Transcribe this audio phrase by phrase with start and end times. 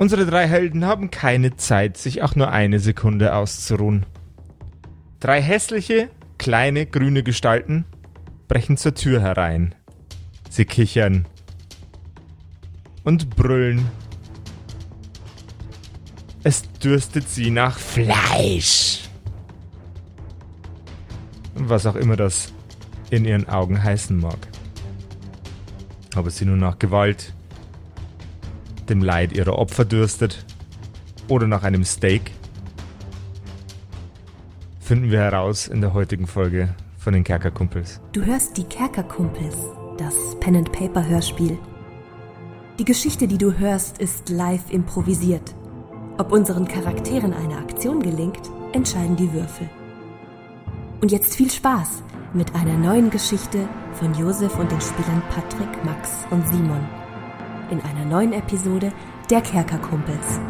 [0.00, 4.06] Unsere drei Helden haben keine Zeit, sich auch nur eine Sekunde auszuruhen.
[5.20, 7.84] Drei hässliche, kleine, grüne Gestalten
[8.48, 9.74] brechen zur Tür herein.
[10.48, 11.26] Sie kichern
[13.04, 13.88] und brüllen.
[16.44, 19.02] Es dürstet sie nach Fleisch.
[21.56, 22.54] Was auch immer das
[23.10, 24.48] in ihren Augen heißen mag.
[26.16, 27.34] Ob es sie nur nach Gewalt,
[28.90, 30.44] dem Leid ihrer Opfer dürstet
[31.28, 32.32] oder nach einem Steak,
[34.80, 38.00] finden wir heraus in der heutigen Folge von den Kerkerkumpels.
[38.12, 39.56] Du hörst die Kerkerkumpels,
[39.96, 41.56] das Pen and Paper Hörspiel.
[42.78, 45.54] Die Geschichte, die du hörst, ist live improvisiert.
[46.18, 49.68] Ob unseren Charakteren eine Aktion gelingt, entscheiden die Würfel.
[51.00, 52.02] Und jetzt viel Spaß
[52.34, 56.99] mit einer neuen Geschichte von Josef und den Spielern Patrick, Max und Simon.
[57.70, 58.92] In einer neuen Episode
[59.30, 60.40] der Kerkerkumpels.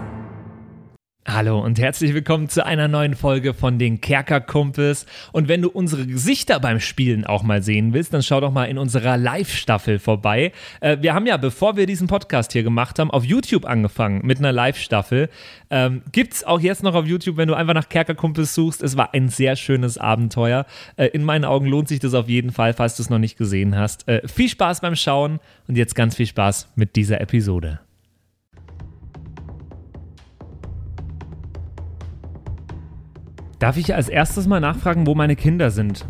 [1.29, 5.05] Hallo und herzlich willkommen zu einer neuen Folge von den Kerkerkumpels.
[5.33, 8.65] Und wenn du unsere Gesichter beim Spielen auch mal sehen willst, dann schau doch mal
[8.65, 10.53] in unserer Live-Staffel vorbei.
[10.81, 14.39] Äh, wir haben ja, bevor wir diesen Podcast hier gemacht haben, auf YouTube angefangen mit
[14.39, 15.29] einer Live-Staffel.
[15.69, 18.83] Ähm, gibt's auch jetzt noch auf YouTube, wenn du einfach nach Kerkerkumpels suchst.
[18.83, 20.65] Es war ein sehr schönes Abenteuer.
[20.97, 23.37] Äh, in meinen Augen lohnt sich das auf jeden Fall, falls du es noch nicht
[23.37, 24.09] gesehen hast.
[24.09, 27.81] Äh, viel Spaß beim Schauen und jetzt ganz viel Spaß mit dieser Episode.
[33.61, 36.07] Darf ich als erstes mal nachfragen, wo meine Kinder sind?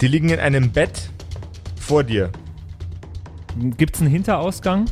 [0.00, 1.10] Die liegen in einem Bett
[1.78, 2.30] vor dir.
[3.76, 4.86] Gibt es einen Hinterausgang?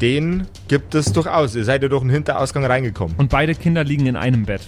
[0.00, 1.56] Den gibt es durchaus.
[1.56, 3.16] Ihr seid ja durch einen Hinterausgang reingekommen.
[3.16, 4.62] Und beide Kinder liegen in einem Bett.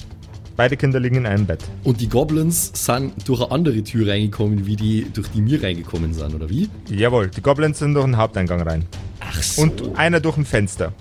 [0.56, 1.62] Beide Kinder liegen in einem Bett.
[1.84, 6.12] Und die Goblins sind durch eine andere Tür reingekommen, wie die, durch die wir reingekommen
[6.12, 6.69] sind, oder wie?
[6.89, 8.84] Jawohl, die Goblins sind durch den Haupteingang rein.
[9.20, 9.62] Ach so.
[9.62, 10.92] Und einer durch ein Fenster.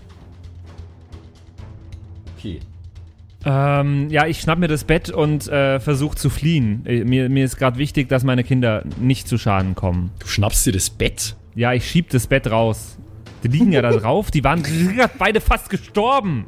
[2.56, 2.60] Okay.
[3.46, 6.82] Ähm, ja, ich schnapp mir das Bett und äh, versuche zu fliehen.
[6.86, 10.12] Äh, Mir, mir ist gerade wichtig, dass meine Kinder nicht zu Schaden kommen.
[10.20, 11.36] Du schnappst dir das Bett?
[11.56, 12.98] Ja, ich schieb das Bett raus.
[13.44, 14.64] Die liegen ja da drauf, die waren
[15.18, 16.46] beide fast gestorben.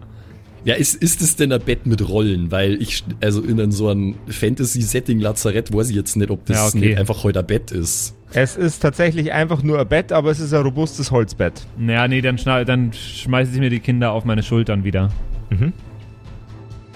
[0.66, 2.52] Ja, ist, ist es denn ein Bett mit Rollen?
[2.52, 6.80] Weil ich, also in so einem Fantasy-Setting-Lazarett weiß ich jetzt nicht, ob das Ja, okay.
[6.80, 8.16] nicht einfach heute ein Bett ist.
[8.34, 11.66] Es ist tatsächlich einfach nur ein Bett, aber es ist ein robustes Holzbett.
[11.78, 15.09] Naja, nee, dann, dann schmeiße ich mir die Kinder auf meine Schultern wieder.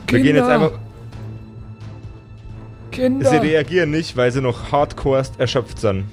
[0.08, 0.80] Wir gehen jetzt einfach.
[2.92, 6.06] Kinder, Sie reagieren nicht, weil sie noch hardcore erschöpft sind.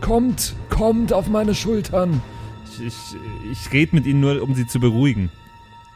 [0.00, 2.22] kommt, kommt auf meine Schultern.
[2.64, 2.94] Ich, ich,
[3.52, 5.30] ich rede mit ihnen nur, um sie zu beruhigen.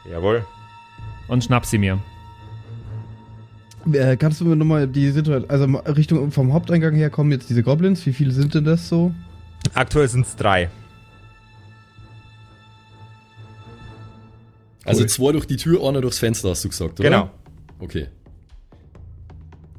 [0.09, 0.45] Jawohl.
[1.27, 1.97] Und schnapp sie mir.
[3.91, 7.63] Äh, kannst du mir nochmal die Situation, also Richtung vom Haupteingang her kommen jetzt diese
[7.63, 9.13] Goblins, wie viele sind denn das so?
[9.73, 10.69] Aktuell sind es drei.
[14.87, 15.09] Also Cool.
[15.09, 17.09] zwei durch die Tür, einer durchs Fenster, hast du gesagt, oder?
[17.09, 17.29] Genau.
[17.79, 18.07] Okay.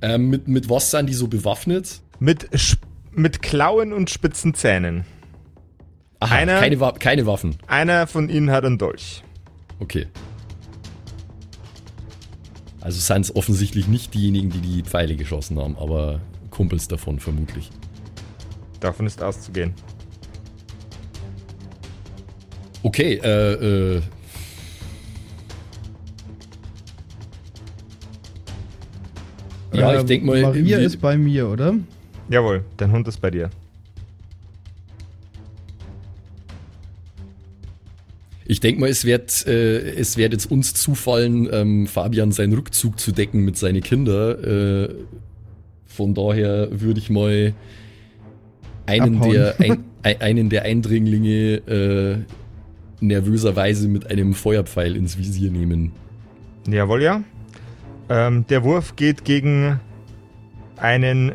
[0.02, 2.00] Ähm, mit, mit was sind die so bewaffnet?
[2.20, 2.48] Mit,
[3.12, 5.04] mit Klauen und spitzen Zähnen.
[6.20, 7.56] Aha, Einer- keine, Wa keine Waffen.
[7.66, 9.22] Einer von ihnen hat einen Dolch.
[9.80, 10.06] Okay.
[12.80, 16.20] Also sind es offensichtlich nicht diejenigen, die die Pfeile geschossen haben, aber
[16.50, 17.70] Kumpels davon vermutlich.
[18.80, 19.74] Davon ist auszugehen.
[22.82, 24.02] Okay, äh, äh.
[29.72, 30.40] Ja, Äh, ich denke mal.
[30.42, 31.74] Maria ist bei mir, oder?
[32.30, 33.50] Jawohl, dein Hund ist bei dir.
[38.50, 42.98] Ich denke mal, es wird, äh, es wird jetzt uns zufallen, ähm, Fabian seinen Rückzug
[42.98, 44.42] zu decken mit seinen Kindern.
[44.42, 44.88] Äh,
[45.84, 47.52] von daher würde ich mal
[48.86, 49.32] einen Abhauen.
[49.32, 52.16] der, ein, ein, einen der Eindringlinge äh,
[53.04, 55.92] nervöserweise mit einem Feuerpfeil ins Visier nehmen.
[56.66, 57.22] Jawohl, ja.
[58.08, 59.80] Ähm, der Wurf geht gegen
[60.76, 61.32] einen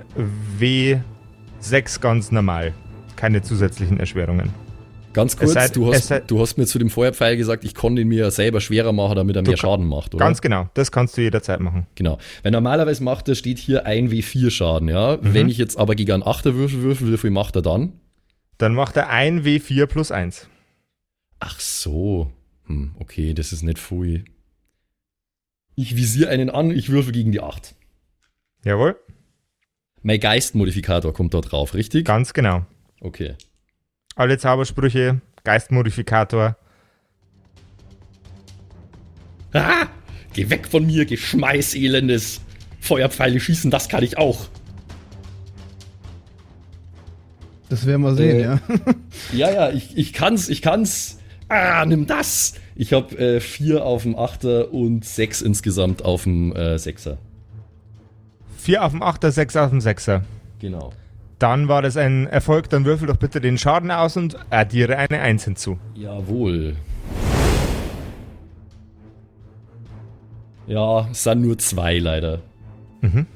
[0.59, 2.73] W6 ganz normal.
[3.15, 4.49] Keine zusätzlichen Erschwerungen.
[5.13, 7.95] Ganz kurz, sei- du, hast, sei- du hast mir zu dem Feuerpfeil gesagt, ich kann
[7.95, 10.25] den mir selber schwerer machen, damit er mehr Schaden macht, oder?
[10.25, 11.85] Ganz genau, das kannst du jederzeit machen.
[11.93, 12.17] Genau.
[12.41, 15.17] Weil normalerweise macht er, steht hier 1 W4 Schaden, ja.
[15.21, 15.33] Mhm.
[15.35, 17.93] Wenn ich jetzt aber gegen einen Achterwürfel würfel, wie viel macht er dann?
[18.57, 20.47] Dann macht er ein W4 plus 1.
[21.39, 22.31] Ach so.
[22.65, 24.25] Hm, okay, das ist nicht viel.
[25.75, 27.75] Ich visiere einen an, ich würfel gegen die 8.
[28.63, 28.95] Jawohl,
[30.01, 32.05] Mein Geistmodifikator kommt da drauf, richtig?
[32.05, 32.65] ganz genau.
[33.01, 33.35] Okay.
[34.15, 36.55] Alle Zaubersprüche, Geistmodifikator.
[39.53, 39.87] Ah!
[40.33, 42.41] Geh weg von mir, Geschmeiß, elendes!
[42.79, 44.47] Feuerpfeile schießen, das kann ich auch.
[47.69, 48.59] Das werden wir sehen, Äh, ja.
[49.33, 51.19] Ja, ja, ich, ich kann's, ich kann's.
[51.55, 52.55] Ah, nimm das!
[52.75, 57.19] Ich habe äh, vier auf dem Achter und sechs insgesamt auf dem äh, Sechser.
[58.57, 60.21] 4 auf dem 8er, 6 auf dem 6er.
[60.59, 60.93] Genau.
[61.37, 65.19] Dann war das ein Erfolg, dann würfel doch bitte den Schaden aus und addiere eine
[65.19, 65.77] 1 hinzu.
[65.95, 66.75] Jawohl.
[70.65, 72.39] Ja, es sind nur zwei leider.
[73.01, 73.27] Mhm.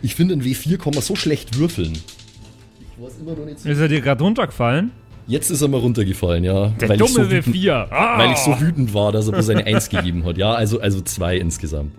[0.00, 1.92] Ich finde, ein W4 kann man so schlecht würfeln.
[1.92, 3.68] Ich weiß immer noch nicht so.
[3.68, 4.90] Ist er dir gerade runtergefallen?
[5.26, 6.68] Jetzt ist er mal runtergefallen, ja.
[6.68, 7.86] Der weil dumme ich so wütend, W4.
[7.90, 8.18] Ah!
[8.18, 10.36] Weil ich so wütend war, dass er bloß eine 1 gegeben hat.
[10.36, 11.92] Ja, also, also zwei insgesamt.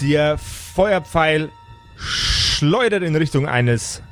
[0.00, 1.50] Der Feuerpfeil
[1.96, 4.02] schleudert in Richtung eines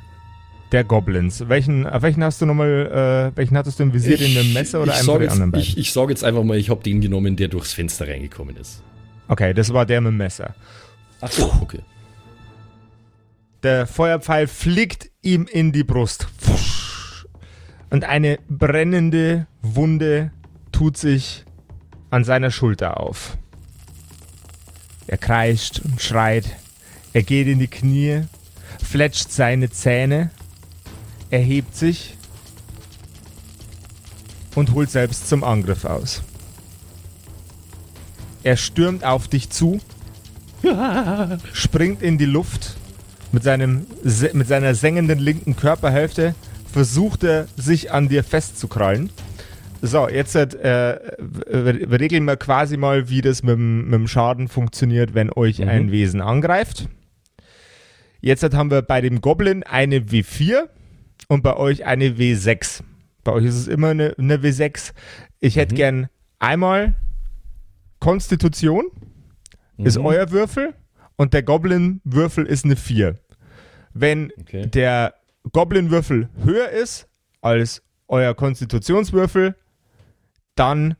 [0.71, 1.47] der Goblins.
[1.49, 4.53] Welchen, auf welchen hast du nochmal, äh, welchen hattest du im Visier, den mit dem
[4.53, 5.67] Messer oder ich einen sag von den jetzt, anderen beiden?
[5.67, 8.81] Ich, ich sage jetzt einfach mal, ich habe den genommen, der durchs Fenster reingekommen ist.
[9.27, 10.55] okay, das war der mit dem Messer.
[11.21, 11.79] Ach so, okay.
[13.63, 16.27] Der Feuerpfeil fliegt ihm in die Brust.
[17.89, 20.31] Und eine brennende Wunde
[20.73, 21.45] tut sich
[22.09, 23.37] an seiner Schulter auf.
[25.07, 26.45] Er kreischt und schreit.
[27.13, 28.23] Er geht in die Knie,
[28.83, 30.31] fletscht seine Zähne,
[31.29, 32.17] erhebt sich
[34.55, 36.21] und holt selbst zum Angriff aus.
[38.43, 39.79] Er stürmt auf dich zu,
[41.53, 42.75] springt in die Luft
[43.33, 46.33] mit, seinem, se- mit seiner sengenden linken Körperhälfte
[46.71, 49.09] versucht er, sich an dir festzukrallen.
[49.81, 50.97] So, jetzt äh,
[51.51, 55.67] regeln wir quasi mal, wie das mit, dem- mit dem Schaden funktioniert, wenn euch Mhm.
[55.67, 56.87] ein Wesen angreift.
[58.21, 60.69] Jetzt haben wir bei dem Goblin eine W4
[61.27, 62.81] und bei euch eine W6.
[63.25, 64.93] Bei euch ist es immer eine, eine W6.
[65.41, 65.77] Ich hätte Mhm.
[65.77, 66.07] gern
[66.39, 66.95] einmal
[67.99, 68.85] Konstitution,
[69.77, 70.05] ist Mhm.
[70.05, 70.73] euer Würfel
[71.17, 73.19] und der Goblin-Würfel ist eine 4.
[73.93, 74.67] Wenn Okay.
[74.67, 75.13] der
[75.51, 77.07] Goblin-Würfel höher ist
[77.41, 79.55] als euer Konstitutionswürfel,
[80.55, 80.95] dann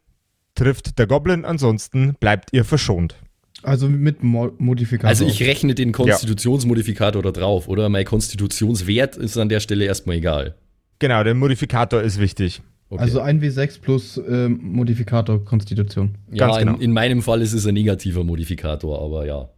[0.56, 3.16] trifft der Goblin, ansonsten bleibt ihr verschont.
[3.64, 5.10] Also mit Mo Modifikator.
[5.10, 7.88] Also ich rechne den Konstitutionsmodifikator da drauf, oder?
[7.90, 10.56] Mein Konstitutionswert ist an der Stelle erstmal egal.
[11.00, 12.62] Genau, der Modifikator ist wichtig.
[12.90, 13.02] Okay.
[13.02, 16.16] Also ein W6 plus ähm, Modifikator Konstitution.
[16.32, 16.76] ja, ganz genau.
[16.76, 19.50] in, in meinem Fall ist es ein negativer Modifikator, aber ja.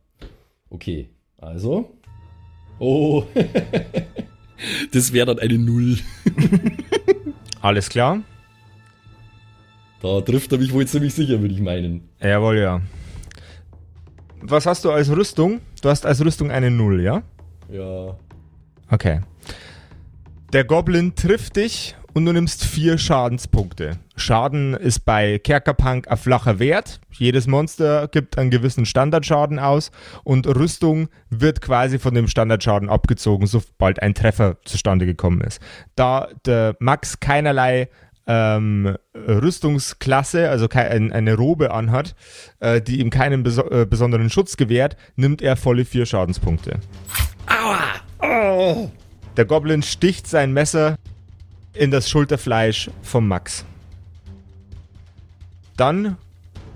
[0.70, 1.95] Okay, also.
[2.80, 3.24] Oh.
[4.92, 5.98] das wäre dann eine Null.
[7.62, 8.22] Alles klar?
[10.02, 12.08] Da trifft er mich wohl ziemlich sicher, würde ich meinen.
[12.22, 12.82] Jawohl, ja.
[14.42, 15.62] Was hast du als Rüstung?
[15.82, 17.24] Du hast als Rüstung eine 0, ja?
[17.72, 18.16] Ja.
[18.92, 19.22] Okay.
[20.54, 23.98] Der Goblin trifft dich und du nimmst vier Schadenspunkte.
[24.16, 27.02] Schaden ist bei Kerkerpunk ein flacher Wert.
[27.12, 29.92] Jedes Monster gibt einen gewissen Standardschaden aus
[30.24, 35.60] und Rüstung wird quasi von dem Standardschaden abgezogen, sobald ein Treffer zustande gekommen ist.
[35.98, 37.90] Da der Max keinerlei
[38.28, 42.16] ähm, Rüstungsklasse, also eine Robe anhat,
[42.62, 46.80] äh, die ihm keinen beso äh, besonderen Schutz gewährt, nimmt er volle vier Schadenspunkte.
[48.22, 50.96] Der Goblin sticht sein Messer
[51.76, 53.66] in das Schulterfleisch vom Max.
[55.78, 56.18] Dann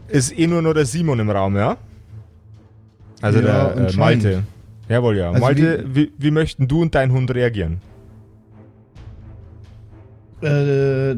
[0.07, 1.77] ist eh nur noch der Simon im Raum, ja?
[3.21, 3.95] Also Ja, der äh.
[3.97, 4.43] Malte.
[4.87, 5.29] Jawohl, ja.
[5.29, 7.79] Also Malte, wie, wie möchten du und dein Hund reagieren?
[10.41, 11.15] Äh,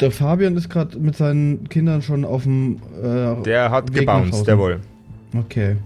[0.00, 2.76] der Fabian ist gerade mit seinen Kindern schon auf dem.
[3.02, 4.80] Äh, Der hat Weg gebounced, jawohl.
[5.36, 5.76] Okay.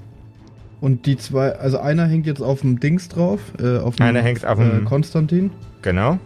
[0.80, 4.22] Und die zwei, also einer hängt jetzt auf dem Dings drauf, äh, auf dem Einer
[4.22, 5.50] hängt auf dem- äh, Konstantin.
[5.82, 6.18] Genau.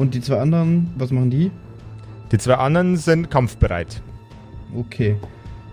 [0.00, 1.50] Und die zwei anderen, was machen die?
[2.32, 4.00] Die zwei anderen sind kampfbereit.
[4.74, 5.16] Okay.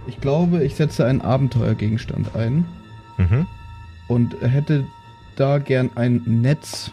[0.05, 2.65] Ich glaube, ich setze einen Abenteuergegenstand ein
[3.17, 3.48] Mhm.
[4.10, 4.84] und hätte
[5.38, 6.91] da gern ein Netz,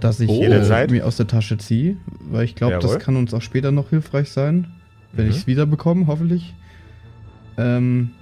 [0.00, 0.42] das ich Oh.
[0.42, 1.98] äh, mir aus der Tasche ziehe,
[2.30, 4.68] weil ich glaube, das kann uns auch später noch hilfreich sein,
[5.12, 5.30] wenn Mhm.
[5.32, 6.54] ich es wieder bekomme, hoffentlich.
[7.58, 8.12] Ähm,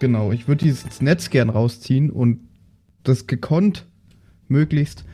[0.00, 2.40] genau, ich würde dieses Netz gern rausziehen und
[3.04, 3.86] das gekonnt
[4.48, 5.04] möglichst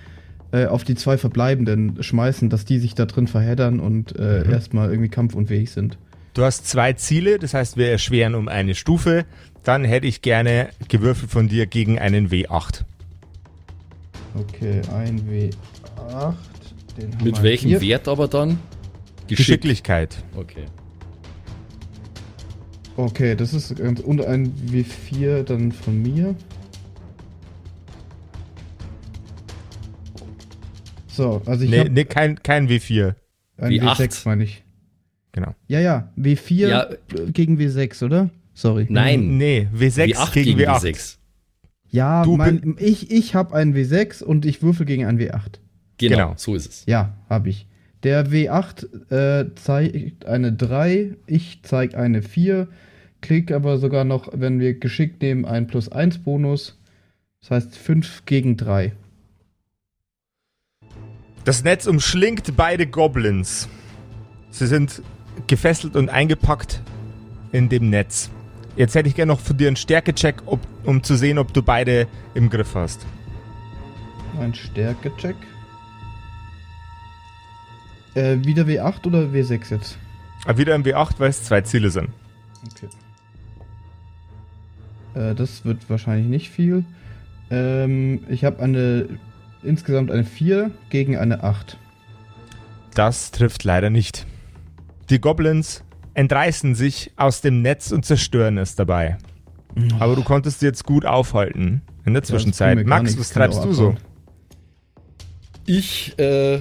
[0.52, 4.52] äh, auf die zwei Verbleibenden schmeißen, dass die sich da drin verheddern und äh, Mhm.
[4.52, 5.98] erstmal irgendwie kampfunfähig sind.
[6.34, 9.24] Du hast zwei Ziele, das heißt, wir erschweren um eine Stufe.
[9.64, 12.84] Dann hätte ich gerne gewürfelt von dir gegen einen W8.
[14.34, 16.34] Okay, ein W8.
[16.96, 17.80] Den haben Mit welchem hier.
[17.80, 18.58] Wert aber dann?
[19.26, 20.22] Geschicklichkeit.
[20.36, 20.64] Okay.
[22.96, 26.34] Okay, das ist ganz und ein W4 dann von mir.
[31.18, 33.14] So, also ich Nee, habe nee kein, kein W4.
[33.58, 33.96] ein W8.
[33.96, 34.62] W6 meine ich.
[35.32, 35.52] Genau.
[35.66, 36.86] Ja, ja, W4 Ja.
[37.32, 38.30] gegen W6, oder?
[38.54, 38.86] Sorry.
[38.88, 39.36] Nein.
[39.36, 40.80] Nee, W6 W8 gegen, W8.
[40.84, 41.16] W6.
[41.90, 45.58] Ja, Du mein, ich, ich habe einen W6 und ich würfel gegen einen W8.
[45.98, 46.34] Genau, Genau.
[46.36, 46.84] so ist es.
[46.86, 47.66] Ja, habe ich.
[48.04, 52.68] Der W8 äh, zeigt eine 3, ich zeige eine 4,
[53.22, 56.78] krieg aber sogar noch, wenn wir geschickt nehmen, einen plus 1 Bonus.
[57.40, 58.92] Das heißt 5 gegen 3.
[61.48, 63.70] Das Netz umschlingt beide Goblins.
[64.50, 65.00] Sie sind
[65.46, 66.82] gefesselt und eingepackt
[67.52, 68.28] in dem Netz.
[68.76, 71.62] Jetzt hätte ich gerne noch von dir einen Stärkecheck, ob, um zu sehen, ob du
[71.62, 73.06] beide im Griff hast.
[74.38, 75.36] Ein Stärkecheck.
[78.14, 79.96] Äh, wieder W8 oder W6 jetzt?
[80.44, 82.10] Aber wieder im W8, weil es zwei Ziele sind.
[82.74, 82.88] Okay.
[85.14, 86.84] Äh, das wird wahrscheinlich nicht viel.
[87.50, 89.18] Ähm, ich habe eine
[89.62, 91.76] insgesamt eine 4 gegen eine 8.
[92.94, 94.26] Das trifft leider nicht.
[95.10, 95.84] Die Goblins
[96.14, 99.18] entreißen sich aus dem Netz und zerstören es dabei.
[99.98, 102.78] Aber du konntest jetzt gut aufhalten in der Zwischenzeit.
[102.78, 103.94] gar Max, was treibst du so?
[105.66, 106.60] Ich äh,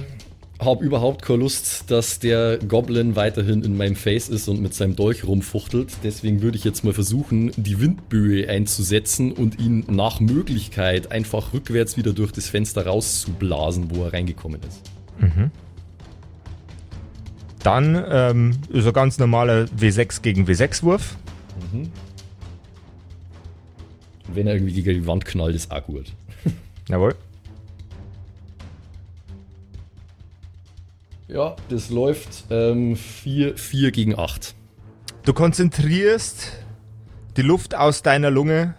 [0.60, 4.96] habe überhaupt keine Lust, dass der Goblin weiterhin in meinem Face ist und mit seinem
[4.96, 5.98] Dolch rumfuchtelt.
[6.02, 11.96] Deswegen würde ich jetzt mal versuchen, die Windböe einzusetzen und ihn nach Möglichkeit einfach rückwärts
[11.96, 14.90] wieder durch das Fenster rauszublasen, wo er reingekommen ist.
[17.62, 21.16] Dann ähm, ist ein ganz normaler W6 gegen W6-Wurf.
[24.26, 26.12] Und wenn er irgendwie gegen die Wand knallt, ist auch gut.
[26.88, 27.14] Jawohl.
[31.30, 34.54] Ja, das läuft 4 4 gegen 8.
[35.24, 36.52] Du konzentrierst
[37.36, 38.76] die Luft aus deiner Lunge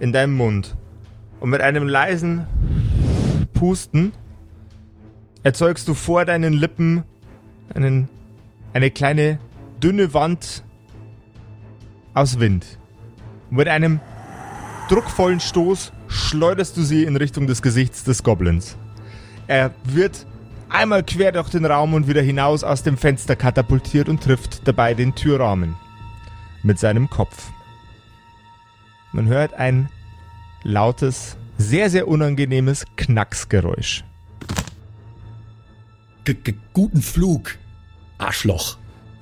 [0.00, 0.76] in deinem Mund.
[1.38, 2.44] Und mit einem leisen
[3.52, 4.10] Pusten
[5.44, 7.04] erzeugst du vor deinen Lippen
[7.72, 8.08] einen,
[8.72, 9.38] eine kleine
[9.80, 10.64] dünne Wand
[12.14, 12.66] aus Wind.
[13.48, 14.00] Und mit einem
[14.88, 18.76] druckvollen Stoß schleuderst du sie in Richtung des Gesichts des Goblins.
[19.46, 20.26] Er wird
[20.70, 24.94] einmal quer durch den Raum und wieder hinaus aus dem Fenster katapultiert und trifft dabei
[24.94, 25.76] den Türrahmen
[26.62, 27.50] mit seinem Kopf.
[29.12, 29.88] Man hört ein
[30.62, 34.04] lautes, sehr, sehr unangenehmes Knacksgeräusch.
[36.24, 37.56] G -g Guten Flug,
[38.18, 38.78] Arschloch.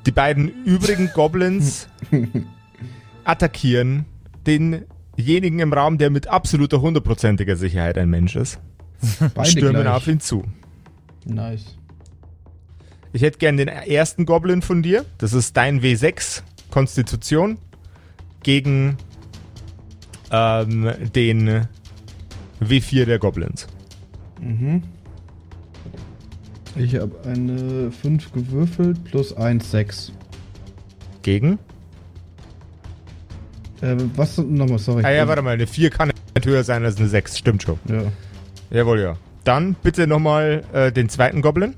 [0.06, 1.88] Die beiden übrigen Goblins
[3.24, 4.04] attackieren
[4.46, 8.58] denjenigen im Raum, der mit absoluter hundertprozentiger Sicherheit ein Mensch ist,
[9.34, 9.94] Beide stürmen gleich.
[9.94, 10.44] auf ihn zu.
[11.28, 11.76] Nice.
[13.12, 15.04] Ich hätte gern den ersten Goblin von dir.
[15.18, 17.58] Das ist dein W6 Konstitution
[18.42, 18.96] gegen
[20.30, 21.66] ähm, den
[22.60, 23.66] W4 der Goblins.
[24.40, 24.82] Mhm.
[26.76, 30.12] Ich habe eine 5 gewürfelt plus 1, 6.
[31.22, 31.58] Gegen?
[33.80, 35.04] Äh, was nochmal, sorry.
[35.04, 37.38] Ah ja, warte mal, eine 4 kann nicht höher sein als eine 6.
[37.38, 37.78] Stimmt schon.
[37.88, 38.02] Ja.
[38.70, 39.16] Jawohl, ja.
[39.48, 41.72] Dann bitte nochmal äh, den zweiten Goblin.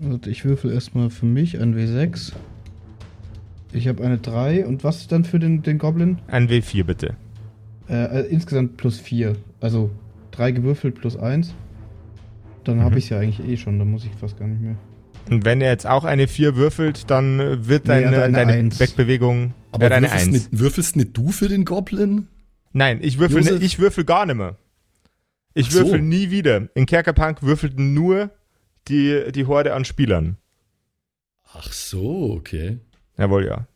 [0.00, 2.32] Und ich würfel erstmal für mich ein W6.
[3.74, 6.16] Ich habe eine 3 und was dann für den, den Goblin?
[6.28, 7.14] Ein W4 bitte.
[7.86, 9.36] Äh, äh, insgesamt plus 4.
[9.60, 9.90] Also
[10.30, 11.52] 3 gewürfelt plus 1.
[12.64, 12.82] Dann Mhm.
[12.84, 14.76] habe ich es ja eigentlich eh schon, dann muss ich fast gar nicht mehr.
[15.30, 18.32] Und wenn er jetzt auch eine 4 würfelt, dann äh, wird Nee, er deine, eine
[18.32, 18.80] deine Eins.
[18.80, 20.32] Wegbewegung Aber wird eine würfelst, 1.
[20.32, 22.28] nicht, würfelst nicht du für den Goblin?
[22.74, 23.60] Nein, ich würfel, Josef?
[23.60, 24.56] ne, ich würfel gar nicht mehr.
[25.54, 25.78] Ich Ach so.
[25.80, 26.68] würfel nie wieder.
[26.74, 28.30] In Kerkerpunk würfelten nur
[28.88, 30.36] die, die Horde an Spielern.
[31.52, 32.78] Ach so, okay.
[33.16, 33.66] Jawohl, ja.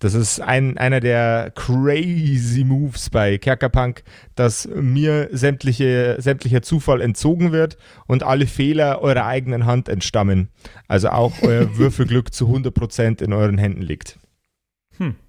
[0.00, 4.02] Das ist ein, einer der crazy Moves bei Kerkerpunk,
[4.34, 7.76] dass mir sämtliche, sämtlicher Zufall entzogen wird
[8.08, 10.48] und alle Fehler eurer eigenen Hand entstammen.
[10.88, 14.18] Also auch euer Würfelglück zu 100% in euren Händen liegt.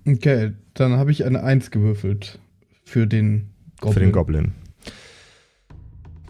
[0.07, 2.39] Okay, dann habe ich eine 1 gewürfelt
[2.83, 3.49] für den
[3.79, 3.93] Goblin.
[3.93, 4.55] Für den Goblin.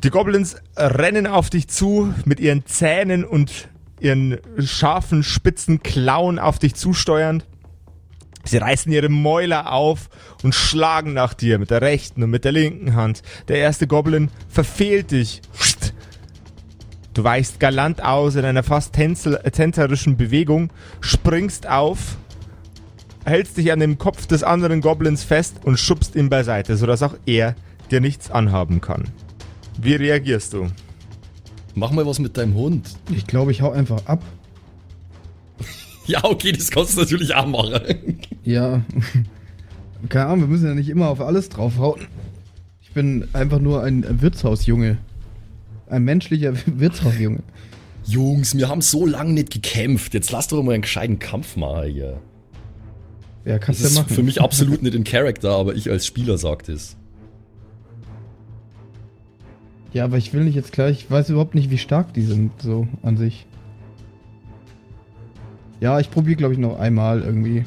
[0.04, 3.70] Die Goblins rennen auf dich zu mit ihren Zähnen und
[4.02, 7.46] ihren scharfen, spitzen Klauen auf dich zusteuernd.
[8.44, 10.10] Sie reißen ihre Mäuler auf
[10.44, 13.24] und schlagen nach dir mit der rechten und mit der linken Hand.
[13.48, 15.42] Der erste Goblin verfehlt dich.
[17.14, 22.18] Du weichst galant aus in einer fast tänzerischen Bewegung, springst auf,
[23.26, 27.16] hältst dich an dem Kopf des anderen Goblins fest und schubst ihn beiseite, sodass auch
[27.26, 27.56] er
[27.92, 29.06] dir nichts anhaben kann.
[29.82, 30.68] Wie reagierst du?
[31.76, 32.90] Mach mal was mit deinem Hund.
[33.12, 34.24] Ich glaube, ich hau einfach ab.
[36.06, 38.20] Ja, okay, das kannst du natürlich auch machen.
[38.44, 38.82] Ja.
[40.10, 42.02] Keine Ahnung, wir müssen ja nicht immer auf alles draufhauen.
[42.82, 44.98] Ich bin einfach nur ein Wirtshausjunge.
[45.88, 47.40] Ein menschlicher Wirtshausjunge.
[48.06, 50.14] Jungs, wir haben so lange nicht gekämpft.
[50.14, 52.20] Jetzt lasst doch mal einen gescheiten Kampf machen hier.
[53.46, 54.14] Ja, Das kannst du ist ja machen.
[54.16, 56.96] für mich absolut nicht in Character, aber ich als Spieler sag das.
[59.92, 61.00] Ja, aber ich will nicht jetzt gleich.
[61.04, 63.46] Ich weiß überhaupt nicht, wie stark die sind, so an sich.
[65.82, 67.66] Ja, ich probiere, glaube ich, noch einmal irgendwie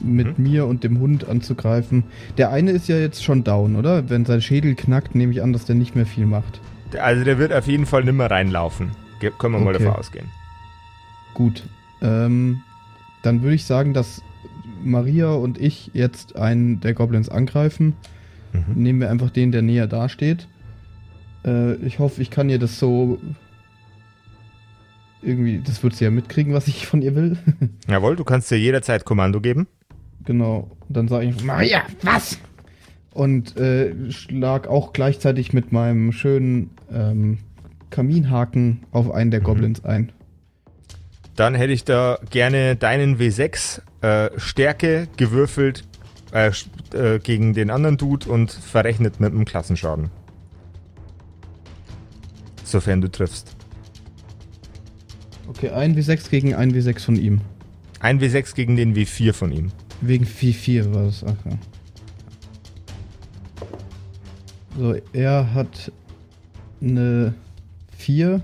[0.00, 0.44] mit Mhm.
[0.50, 2.04] mir und dem Hund anzugreifen.
[2.38, 4.08] Der eine ist ja jetzt schon down, oder?
[4.08, 6.60] Wenn sein Schädel knackt, nehme ich an, dass der nicht mehr viel macht.
[6.98, 8.90] Also der wird auf jeden Fall nimmer reinlaufen.
[9.20, 9.84] Ge können wir mal Okay.
[9.84, 10.26] davon ausgehen.
[11.34, 11.64] Gut.
[12.02, 12.62] Ähm,
[13.22, 14.22] dann würde ich sagen, dass
[14.84, 17.94] Maria und ich jetzt einen der Goblins angreifen.
[18.52, 18.82] Mhm.
[18.82, 20.48] Nehmen wir einfach den, der näher dasteht.
[21.44, 23.18] Äh, ich hoffe, ich kann ihr das so.
[25.22, 27.36] Irgendwie, das wird sie ja mitkriegen, was ich von ihr will.
[27.88, 29.66] Jawohl, du kannst dir jederzeit Kommando geben.
[30.24, 30.70] genau.
[30.88, 32.38] Dann sage ich, Maria, was?
[33.12, 37.38] Und äh, schlag auch gleichzeitig mit meinem schönen ähm,
[37.90, 39.44] Kaminhaken auf einen der Mhm.
[39.44, 40.12] Goblins ein.
[41.34, 45.84] Dann hätte ich da gerne deinen W6 äh, Stärke gewürfelt
[46.32, 46.50] äh,
[46.92, 50.10] äh, gegen den anderen Dude und verrechnet mit einem Klassenschaden.
[52.64, 53.54] Sofern du triffst.
[55.48, 57.40] Okay, ein W6 gegen ein W6 von ihm.
[58.00, 59.70] Ein W6 gegen den W4 von ihm.
[60.00, 61.24] Wegen 4-4 war das.
[61.24, 61.58] Ach, ja.
[64.76, 65.90] So, er hat
[66.82, 67.34] eine
[67.96, 68.42] 4.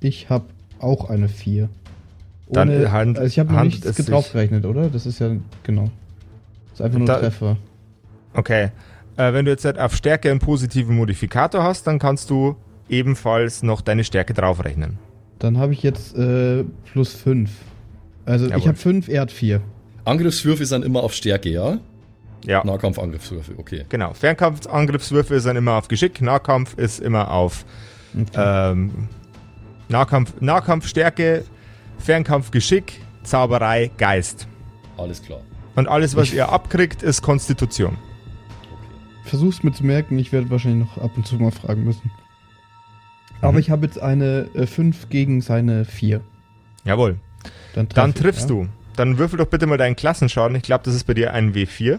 [0.00, 0.46] Ich habe
[0.80, 1.70] auch eine 4.
[2.52, 4.88] Dann Ohne, hand- also ich habe noch handelt nichts draufgerechnet, oder?
[4.88, 5.30] Das ist ja,
[5.62, 5.90] genau.
[6.70, 7.56] Das ist einfach nur Da- Treffer.
[8.34, 8.70] Okay.
[9.16, 12.56] Äh, wenn du jetzt halt auf Stärke einen positiven Modifikator hast, dann kannst du
[12.88, 14.98] ebenfalls noch deine Stärke draufrechnen.
[15.38, 17.50] Dann habe ich jetzt äh, plus 5.
[18.24, 18.58] Also Jawohl.
[18.58, 19.60] ich habe 5, er hat 4.
[20.04, 21.78] Angriffswürfe sind immer auf Stärke, ja?
[22.44, 22.64] Ja.
[22.64, 23.84] Nahkampfangriffswürfe, okay.
[23.88, 24.14] Genau.
[24.14, 27.64] Fernkampfangriffswürfe sind immer auf Geschick, Nahkampf ist immer auf
[28.34, 29.08] ähm,
[29.88, 31.44] Nahkampf, Nahkampfstärke,
[32.02, 34.46] Fernkampfgeschick, Zauberei, Geist.
[34.96, 35.40] Alles klar.
[35.76, 37.96] Und alles, was Ich- ihr abkriegt, ist Konstitution.
[39.24, 42.10] Versuch's mir zu merken, ich werde wahrscheinlich noch ab und zu mal fragen müssen.
[43.40, 43.58] Aber Mhm.
[43.58, 46.20] ich habe jetzt eine 5 gegen seine 4.
[46.84, 47.18] Jawohl.
[47.74, 48.48] Dann, treff Dann ich, triffst ja.
[48.48, 48.68] du.
[48.96, 50.56] Dann würfel doch bitte mal deinen Klassenschaden.
[50.56, 51.98] Ich glaube, das ist bei dir ein W4.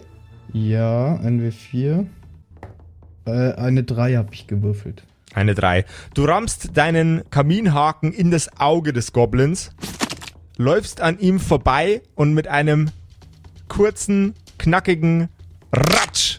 [0.52, 2.06] Ja, ein W4.
[3.26, 5.02] Äh, eine 3 habe ich gewürfelt.
[5.34, 5.84] Eine 3.
[6.14, 9.70] Du rammst deinen Kaminhaken in das Auge des Goblins,
[10.56, 12.90] läufst an ihm vorbei und mit einem
[13.68, 15.28] kurzen, knackigen
[15.72, 16.38] Ratsch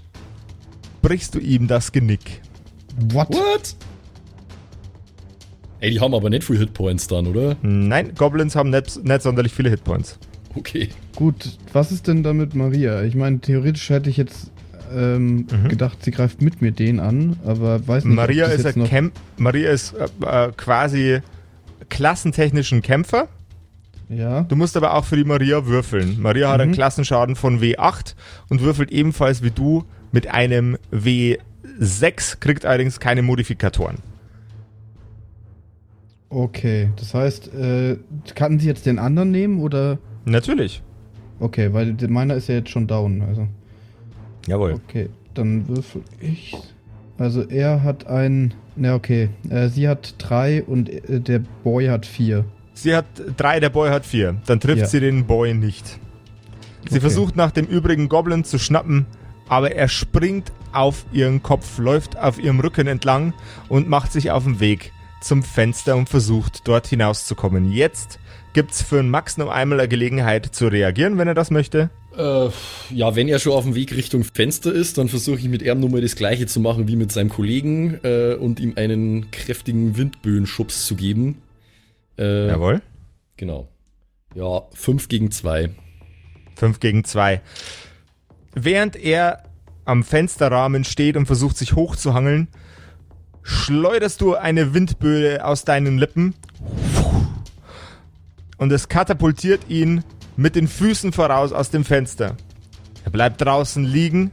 [1.02, 2.42] brichst du ihm das Genick.
[3.12, 3.30] What?
[3.30, 3.76] What?
[5.82, 7.58] Ey, die haben aber nicht viel Hitpoints dann, oder?
[7.62, 10.18] Nein, Goblins haben nicht, nicht sonderlich viele Hitpoints.
[10.56, 10.88] Okay.
[11.16, 13.04] Gut, was ist denn da mit Maria?
[13.04, 14.52] Ich meine, theoretisch hätte ich jetzt
[14.94, 15.68] ähm, Mhm.
[15.70, 18.66] gedacht, sie greift mit mir den an, aber weiß nicht, Maria ist.
[18.86, 21.20] Kämp Maria ist äh, quasi
[21.90, 23.28] klassentechnischen Kämpfer.
[24.10, 26.22] Ja, Du musst aber auch für die Maria würfeln.
[26.22, 26.76] Maria hat einen Mhm.
[26.76, 28.14] Klassenschaden von W8
[28.50, 33.98] und würfelt ebenfalls wie du mit einem W6, kriegt allerdings keine Modifikatoren.
[36.30, 36.90] okay.
[36.98, 37.98] Das heißt, äh,
[38.36, 39.98] kann sie jetzt den anderen nehmen oder...
[40.26, 40.82] Natürlich.
[41.40, 43.48] Okay, weil der- meiner ist ja jetzt schon down, also...
[44.48, 44.74] Jawohl.
[44.88, 46.56] Okay, dann würfel ich.
[47.18, 48.54] Also er hat ein.
[48.76, 52.44] Na okay, äh, sie hat drei und äh, der Boy hat vier.
[52.74, 53.06] Sie hat
[53.38, 54.36] drei, der Boy hat vier.
[54.48, 54.86] Dann trifft Ja.
[54.88, 55.88] sie den Boy nicht.
[55.88, 57.00] Sie Okay.
[57.00, 59.06] versucht nach dem übrigen Goblin zu schnappen,
[59.48, 63.34] aber er springt auf ihren Kopf, läuft auf ihrem Rücken entlang
[63.70, 67.72] und macht sich auf den Weg zum Fenster und versucht dort hinauszukommen.
[67.72, 68.20] Jetzt
[68.54, 71.90] gibt's für Max noch einmal eine Gelegenheit zu reagieren, wenn er das möchte.
[72.18, 72.50] Äh,
[72.92, 75.80] ja, wenn er schon auf dem Weg Richtung Fenster ist, dann versuche ich mit ihm
[75.80, 80.86] nochmal das gleiche zu machen wie mit seinem Kollegen äh, und ihm einen kräftigen Windböenschubs
[80.86, 81.42] zu geben.
[82.18, 82.82] Äh, Jawohl.
[83.38, 83.68] Genau.
[84.34, 85.70] Ja, 5 gegen 2.
[86.56, 87.42] 5 gegen 2.
[88.54, 89.44] Während er
[89.84, 92.48] am Fensterrahmen steht und versucht sich hochzuhangeln,
[93.44, 96.34] schleuderst du eine Windböe aus deinen Lippen
[98.58, 100.04] und es katapultiert ihn
[100.38, 102.36] mit den Füßen voraus aus dem Fenster.
[103.04, 104.32] Er bleibt draußen liegen,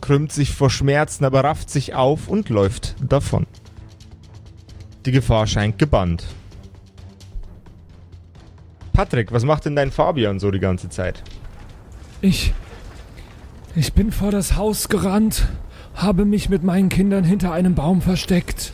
[0.00, 3.46] krümmt sich vor Schmerzen, aber rafft sich auf und läuft davon.
[5.04, 6.24] Die Gefahr scheint gebannt.
[8.92, 11.22] Patrick, was macht denn dein Fabian so die ganze Zeit?
[12.20, 12.54] Ich.
[13.74, 15.48] Ich bin vor das Haus gerannt,
[15.94, 18.72] habe mich mit meinen Kindern hinter einem Baum versteckt.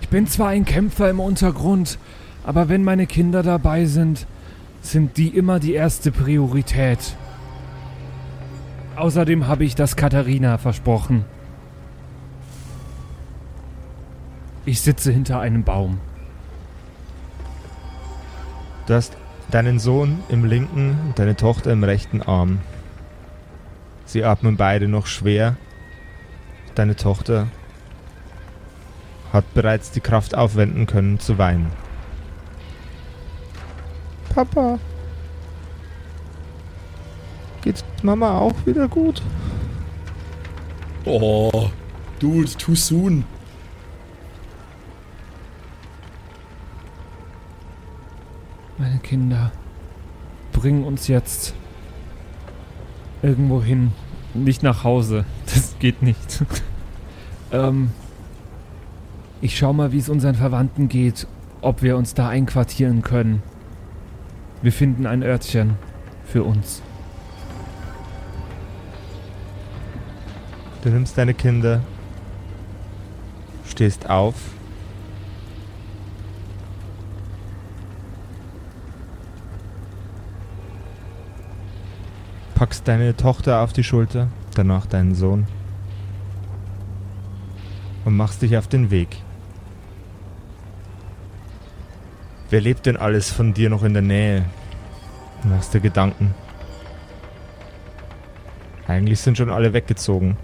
[0.00, 1.98] Ich bin zwar ein Kämpfer im Untergrund,
[2.44, 4.26] aber wenn meine Kinder dabei sind,
[4.80, 7.16] sind die immer die erste Priorität.
[8.96, 11.24] Außerdem habe ich das Katharina versprochen.
[14.66, 16.00] Ich sitze hinter einem Baum.
[18.86, 19.16] Du hast
[19.50, 22.60] deinen Sohn im linken und deine Tochter im rechten Arm.
[24.04, 25.56] Sie atmen beide noch schwer.
[26.74, 27.46] Deine Tochter
[29.32, 31.68] hat bereits die Kraft aufwenden können zu weinen.
[34.30, 34.78] Papa.
[37.62, 39.22] Geht's Mama auch wieder gut?
[41.04, 41.68] Oh,
[42.18, 43.24] dude, too soon.
[48.78, 49.52] Meine Kinder
[50.52, 51.54] bringen uns jetzt
[53.22, 53.92] irgendwo hin.
[54.32, 55.24] Nicht nach Hause.
[55.46, 56.44] Das geht nicht.
[57.52, 57.90] ähm,
[59.42, 61.26] ich schau mal, wie es unseren Verwandten geht,
[61.60, 63.42] ob wir uns da einquartieren können.
[64.62, 65.76] Wir finden ein Örtchen
[66.24, 66.82] für uns.
[70.82, 71.82] Du nimmst deine Kinder,
[73.66, 74.34] stehst auf.
[82.54, 85.46] Packst deine Tochter auf die Schulter, danach deinen Sohn
[88.04, 89.22] und machst dich auf den Weg.
[92.50, 94.44] Wer lebt denn alles von dir noch in der Nähe?
[95.44, 96.34] Machst dir Gedanken.
[98.88, 100.36] Eigentlich sind schon alle weggezogen.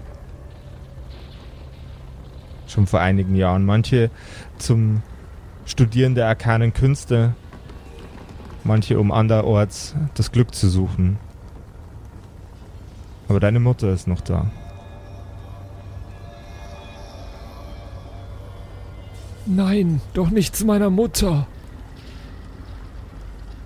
[2.65, 3.65] Schon vor einigen Jahren.
[3.65, 4.09] Manche
[4.57, 5.03] zum
[5.65, 7.35] Studieren der arkanen Künste,
[8.63, 11.19] manche um anderorts das Glück zu suchen.
[13.27, 14.49] Aber deine Mutter ist noch da.
[19.45, 21.47] Nein, doch nicht zu meiner Mutter.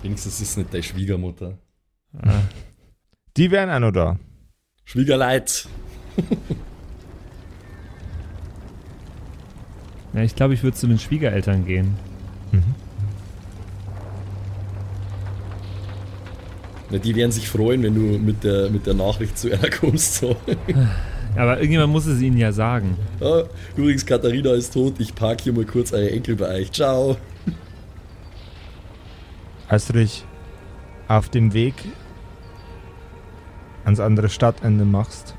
[0.02, 1.58] Wenigstens ist es nicht deine Schwiegermutter.
[3.36, 4.18] Die wären auch noch da.
[4.84, 5.66] Schwiegerleid.
[10.12, 11.96] Ja, ich glaube, ich würde zu den Schwiegereltern gehen.
[16.90, 20.16] Na, die werden sich freuen, wenn du mit der, mit der Nachricht zu einer kommst.
[20.16, 20.36] So.
[21.36, 22.98] Aber irgendjemand muss es ihnen ja sagen.
[23.20, 24.96] Ah, übrigens, Katharina ist tot.
[24.98, 26.72] Ich park hier mal kurz eure Enkel bei euch.
[26.72, 27.16] Ciao.
[29.68, 30.24] Als du dich
[31.08, 31.74] auf dem Weg
[33.84, 35.34] ans andere Stadtende machst,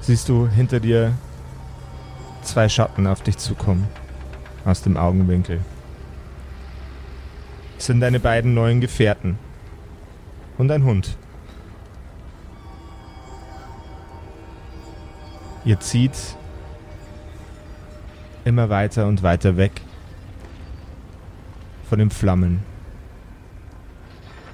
[0.00, 1.14] siehst du hinter dir
[2.42, 3.88] zwei Schatten auf dich zukommen.
[4.64, 5.60] Aus dem Augenwinkel.
[7.78, 9.38] Es sind deine beiden neuen Gefährten.
[10.56, 11.16] Und ein Hund.
[15.64, 16.36] Ihr zieht
[18.44, 19.82] immer weiter und weiter weg
[21.88, 22.60] von den Flammen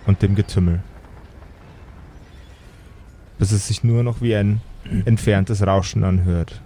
[0.07, 0.81] und dem Getümmel.
[3.39, 4.61] Bis es sich nur noch wie ein
[5.05, 6.61] entferntes Rauschen anhört.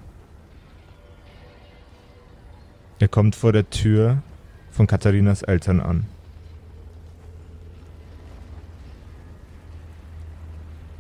[2.99, 4.23] Er kommt vor der Tür
[4.71, 6.07] von Katharinas Eltern an.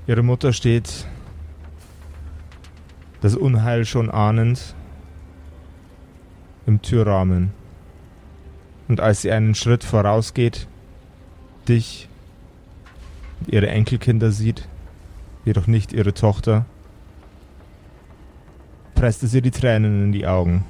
[0.07, 1.07] Ihre Mutter steht,
[3.22, 4.74] das Unheil schon ahnend,
[6.66, 7.63] im Türrahmen.
[8.88, 10.66] Und als sie einen Schritt vorausgeht,
[11.68, 12.09] dich
[13.40, 14.68] und ihre Enkelkinder sieht,
[15.44, 16.66] jedoch nicht ihre Tochter,
[18.94, 20.64] presst es ihr die Tränen in die Augen.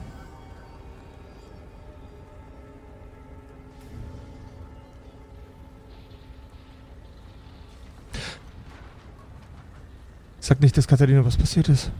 [10.41, 11.91] Sag nicht, dass Katharina was passiert ist.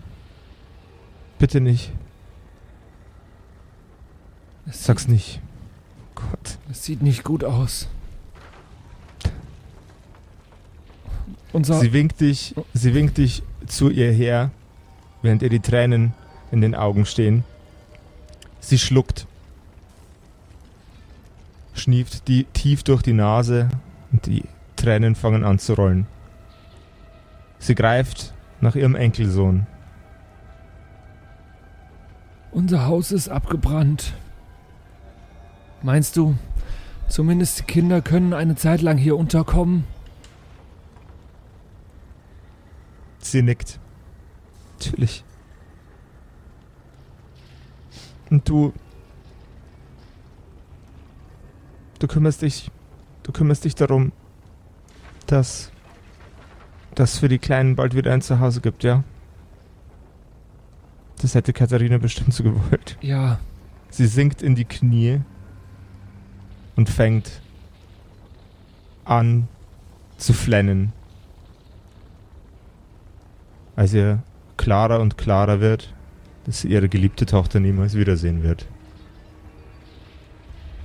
[1.39, 1.93] Bitte nicht.
[4.71, 5.41] Sag's nicht.
[6.35, 6.59] Gott.
[6.71, 7.89] es sieht nicht gut aus.
[11.53, 14.51] Unser, Sie winkt dich, sie winkt dich zu ihr her,
[15.23, 16.13] während ihr die Tränen
[16.51, 17.45] in den Augen stehen.
[18.59, 19.29] Sie schluckt,
[21.75, 23.69] schnieft die tief durch die Nase
[24.11, 24.45] und die
[24.75, 26.07] Tränen fangen an zu rollen.
[27.61, 29.67] Sie greift nach ihrem Enkelsohn.
[32.51, 34.15] unser Haus ist abgebrannt.
[35.85, 36.35] Meinst du,
[37.09, 39.85] zumindest die Kinder können eine Zeit lang hier unterkommen?
[43.19, 43.79] Sie nickt.
[44.79, 45.25] Natürlich.
[48.31, 48.73] Und du.
[51.99, 52.71] Du kümmerst dich.
[53.23, 54.13] Du kümmerst dich darum,
[55.27, 55.71] dass.
[56.95, 59.05] dass für die Kleinen bald wieder ein Zuhause gibt, ja?
[61.21, 62.97] Das hätte Katharina bestimmt so gewollt.
[63.03, 63.39] Ja,
[63.91, 65.21] Sie sinkt in die Knie
[66.77, 67.41] und fängt
[69.05, 69.49] an
[70.17, 70.93] zu flennen.
[73.77, 74.23] Als ihr
[74.57, 75.93] klarer und klarer wird,
[76.47, 78.67] dass sie ihre geliebte Tochter niemals wiedersehen wird.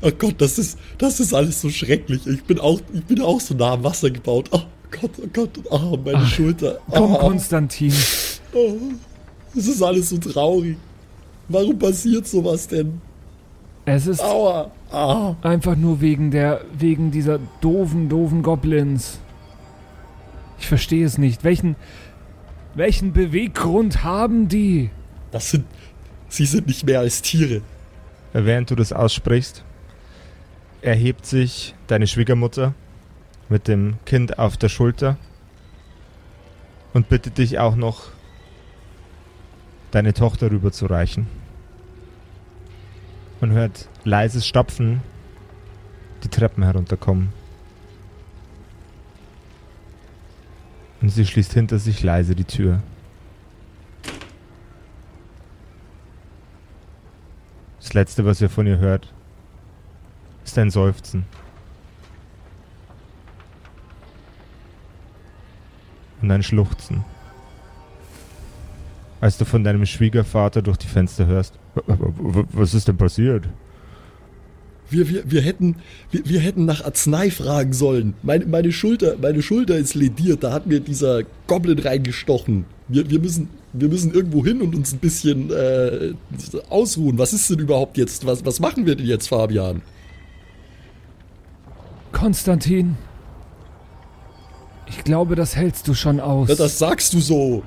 [0.01, 2.25] Oh Gott, das ist, das ist alles so schrecklich.
[2.25, 4.47] Ich bin auch, ich bin auch so nah am Wasser gebaut.
[4.51, 6.79] Oh Gott, oh Gott, oh, meine Ach, Schulter.
[6.89, 7.93] Komm, Oh, Konstantin.
[8.53, 8.77] oh,
[9.53, 10.77] das ist alles so traurig.
[11.49, 13.01] Warum passiert sowas denn?
[13.85, 14.71] Es ist Aua.
[14.91, 15.35] Ah.
[15.41, 19.19] einfach nur wegen der, wegen dieser doofen, doofen Goblins.
[20.59, 21.43] Ich verstehe es nicht.
[21.43, 21.75] Welchen,
[22.75, 24.89] welchen Beweggrund haben die?
[25.31, 25.65] Das sind,
[26.27, 27.61] sie sind nicht mehr als Tiere.
[28.33, 29.63] Während du das aussprichst,
[30.81, 32.73] erhebt sich deine Schwiegermutter
[33.47, 35.17] mit dem Kind auf der Schulter
[36.93, 38.07] und bittet dich auch noch,
[39.91, 41.38] deine Tochter rüberzureichen.
[43.41, 45.01] Man hört leises Stapfen
[46.23, 47.29] die Treppen herunterkommen.
[51.01, 52.81] Und sie schließt hinter sich leise die Tür.
[57.79, 59.13] Das letzte, was ihr von ihr hört,
[60.43, 61.25] ist ein Seufzen.
[66.21, 67.05] Und ein Schluchzen.
[69.21, 71.53] Als du von deinem Schwiegervater durch die Fenster hörst.
[71.75, 73.45] "W- w- w- Was ist denn passiert?
[74.89, 75.75] Wir, wir, wir, hätten,
[76.09, 78.15] wir, wir hätten nach Arznei fragen sollen.
[78.23, 82.65] Meine, meine, Schulter, meine Schulter ist lediert, da hat mir dieser Goblin reingestochen.
[82.87, 86.13] Wir, wir, müssen, wir müssen irgendwo hin und uns ein bisschen äh,
[86.69, 87.19] ausruhen.
[87.19, 88.25] Was ist denn überhaupt jetzt?
[88.25, 89.81] Was, was machen wir denn jetzt, Fabian?
[92.11, 92.97] Konstantin.
[94.87, 96.49] Ich glaube, das hältst du schon aus.
[96.49, 97.63] Ja, das sagst du so.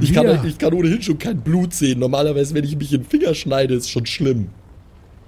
[0.00, 1.98] Ich kann, ich kann ohnehin schon kein Blut sehen.
[1.98, 4.48] Normalerweise, wenn ich mich in den Finger schneide, ist schon schlimm.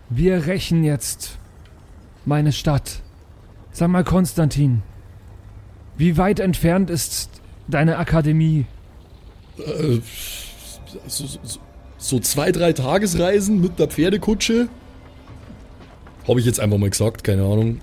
[0.08, 1.38] Wir rächen jetzt
[2.24, 3.02] meine Stadt.
[3.72, 4.82] Sag mal, Konstantin,
[5.96, 7.30] wie weit entfernt ist
[7.68, 8.66] deine Akademie?
[9.58, 10.00] Äh,
[11.06, 11.38] so, so,
[11.96, 14.68] so zwei, drei Tagesreisen mit der Pferdekutsche.
[16.28, 17.80] Habe ich jetzt einfach mal gesagt, keine Ahnung.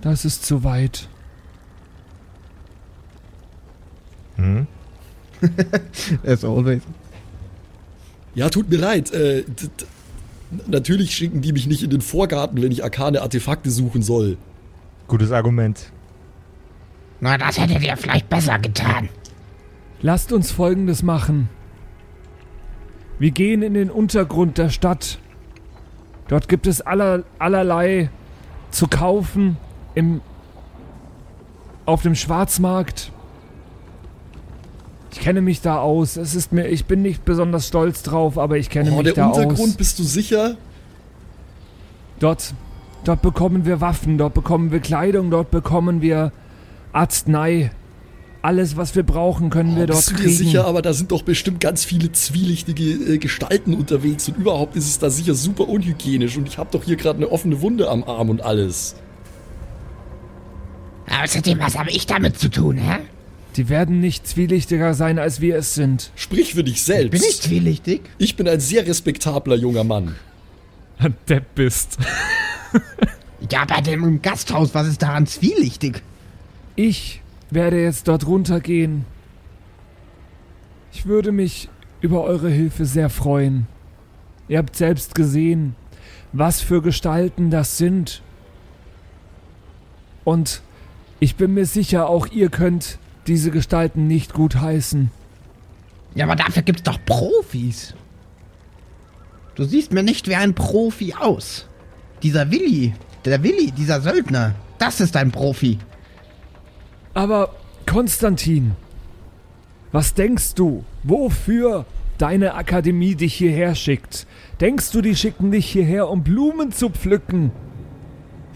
[0.00, 1.08] Das ist zu weit.
[4.36, 4.66] Hm?
[6.24, 6.82] As always.
[8.34, 9.12] Ja, tut mir leid.
[9.12, 9.44] Äh,
[10.66, 14.36] natürlich schicken die mich nicht in den Vorgarten, wenn ich arkane Artefakte suchen soll.
[15.08, 15.90] Gutes Argument.
[17.20, 19.08] Na, das hättet ihr vielleicht besser getan.
[20.02, 21.48] Lasst uns Folgendes machen.
[23.18, 25.18] Wir gehen in den Untergrund der Stadt.
[26.28, 28.08] Dort gibt es aller, allerlei
[28.70, 29.58] zu kaufen
[29.94, 30.22] im,
[31.84, 33.12] auf dem Schwarzmarkt.
[35.12, 36.16] Ich kenne mich da aus.
[36.16, 39.14] Es ist mir, ich bin nicht besonders stolz drauf, aber ich kenne Oh, mich der
[39.14, 39.74] da Untergrund, aus.
[39.76, 40.56] bist du sicher?
[42.20, 42.54] Dort,
[43.04, 46.32] dort bekommen wir Waffen, dort bekommen wir Kleidung, dort bekommen wir
[46.92, 47.70] Arznei.
[48.42, 50.36] Alles, was wir brauchen, können wir Oh, dort bist du dir kriegen.
[50.36, 50.64] sicher?
[50.66, 54.98] Aber da sind doch bestimmt ganz viele zwielichtige äh, Gestalten unterwegs und überhaupt ist es
[54.98, 58.30] da sicher super unhygienisch und ich habe doch hier gerade eine offene Wunde am Arm
[58.30, 58.94] und alles.
[61.22, 62.98] Außerdem, was habe ich damit zu tun, hä?
[63.56, 66.12] Die werden nicht zwielichtiger sein, als wir es sind.
[66.14, 67.10] Sprich für dich selbst.
[67.10, 68.02] Bin ich zwielichtig?
[68.18, 70.14] Ich bin ein sehr respektabler junger Mann.
[70.98, 71.98] Ein Depp bist.
[73.50, 76.02] Ja, bei dem im Gasthaus, was ist daran zwielichtig?
[76.76, 79.04] Ich werde jetzt dort runtergehen.
[80.92, 81.68] Ich würde mich
[82.00, 83.66] über eure Hilfe sehr freuen.
[84.46, 85.74] Ihr habt selbst gesehen,
[86.32, 88.22] was für Gestalten das sind.
[90.22, 90.62] Und
[91.18, 95.10] ich bin mir sicher, auch ihr könnt diese Gestalten nicht gut heißen.
[96.14, 97.94] Ja, aber dafür gibt's doch Profis.
[99.54, 101.66] Du siehst mir nicht wie ein Profi aus.
[102.22, 105.78] Dieser Willi, der Willi, dieser Söldner, das ist ein Profi.
[107.14, 107.54] Aber
[107.86, 108.72] Konstantin,
[109.92, 111.84] was denkst du, wofür
[112.18, 114.26] deine Akademie dich hierher schickt?
[114.60, 117.50] Denkst du, die schicken dich hierher, um Blumen zu pflücken?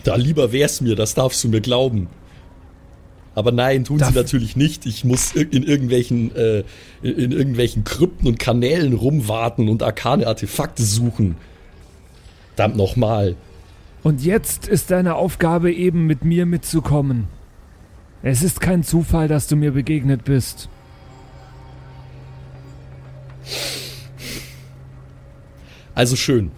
[0.05, 2.09] Da lieber wär's mir, das darfst du mir glauben.
[3.35, 4.87] Aber nein, tun Darf- sie natürlich nicht.
[4.87, 6.59] Ich muss in irgendwelchen, äh,
[7.03, 11.37] in in irgendwelchen Krypten und Kanälen rumwarten und arkane Artefakte suchen.
[12.55, 13.35] Verdammt nochmal.
[14.05, 17.27] Und jetzt ist deine Aufgabe eben mit mir mitzukommen.
[18.23, 20.69] Es ist kein Zufall, dass du mir begegnet bist.
[25.95, 26.51] Also schön.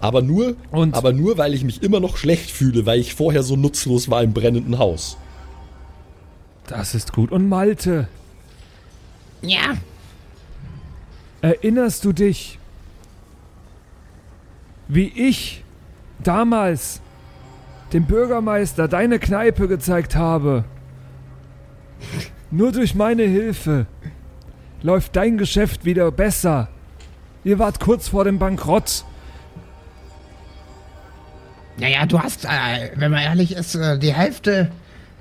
[0.00, 3.42] Aber nur, Und- aber nur, weil ich mich immer noch schlecht fühle, weil ich vorher
[3.42, 5.16] so nutzlos war im brennenden Haus.
[6.66, 7.32] Das ist gut.
[7.32, 8.08] Und Malte,
[9.42, 9.76] Ja,
[11.40, 12.58] erinnerst du dich,
[14.88, 15.64] wie ich
[16.20, 17.00] damals
[17.92, 20.64] dem Bürgermeister deine Kneipe gezeigt habe?
[22.50, 23.86] Nur durch meine Hilfe
[24.82, 26.68] läuft dein Geschäft wieder besser.
[27.44, 29.04] Ihr wart kurz vor dem Bankrott.
[31.78, 34.70] Naja, du hast, äh, wenn man ehrlich ist, äh, die Hälfte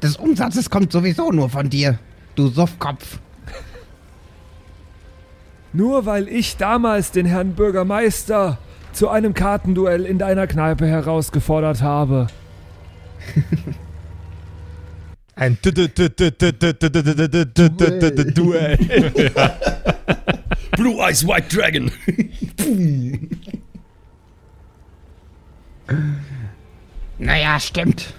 [0.02, 2.00] des Umsatzes kommt sowieso nur von dir,
[2.36, 3.20] du Suffkopf.
[5.74, 8.58] Nur weil ich damals den Herrn Bürgermeister
[8.92, 12.28] zu einem Kartenduell in deiner Kneipe herausgefordert habe.
[15.36, 15.58] Ein
[18.36, 18.78] Duell.
[20.76, 21.90] Blue Eyes White Dragon.
[27.18, 28.14] naja, stimmt.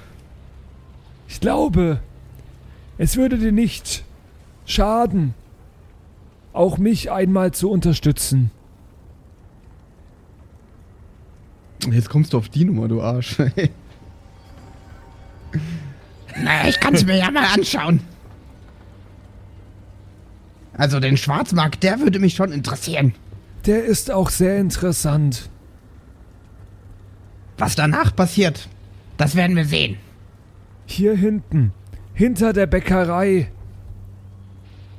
[1.43, 1.99] Ich glaube,
[2.99, 4.05] es würde dir nicht
[4.65, 5.35] schaden,
[6.53, 8.53] auch mich einmal zu unterstützen.
[11.91, 13.39] Jetzt kommst du auf die Nummer, du Arsch.
[16.41, 18.01] Naja, ich kann es mir ja mal anschauen.
[20.75, 23.15] Also den Schwarzmarkt, der würde mich schon interessieren.
[23.67, 25.51] Der ist auch sehr interessant.
[27.59, 28.69] Was danach passiert,
[29.17, 29.99] das werden wir sehen.
[30.93, 31.73] Hier hinten,
[32.13, 33.51] hinter der Bäckerei,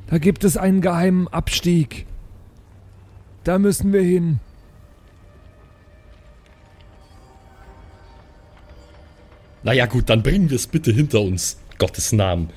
[0.08, 2.08] da gibt es einen geheimen Abstieg.
[3.44, 4.40] Da müssen wir hin.
[9.62, 11.60] naja, gut, dann bringen wir es bitte hinter uns.
[11.78, 12.50] Gottes Namen.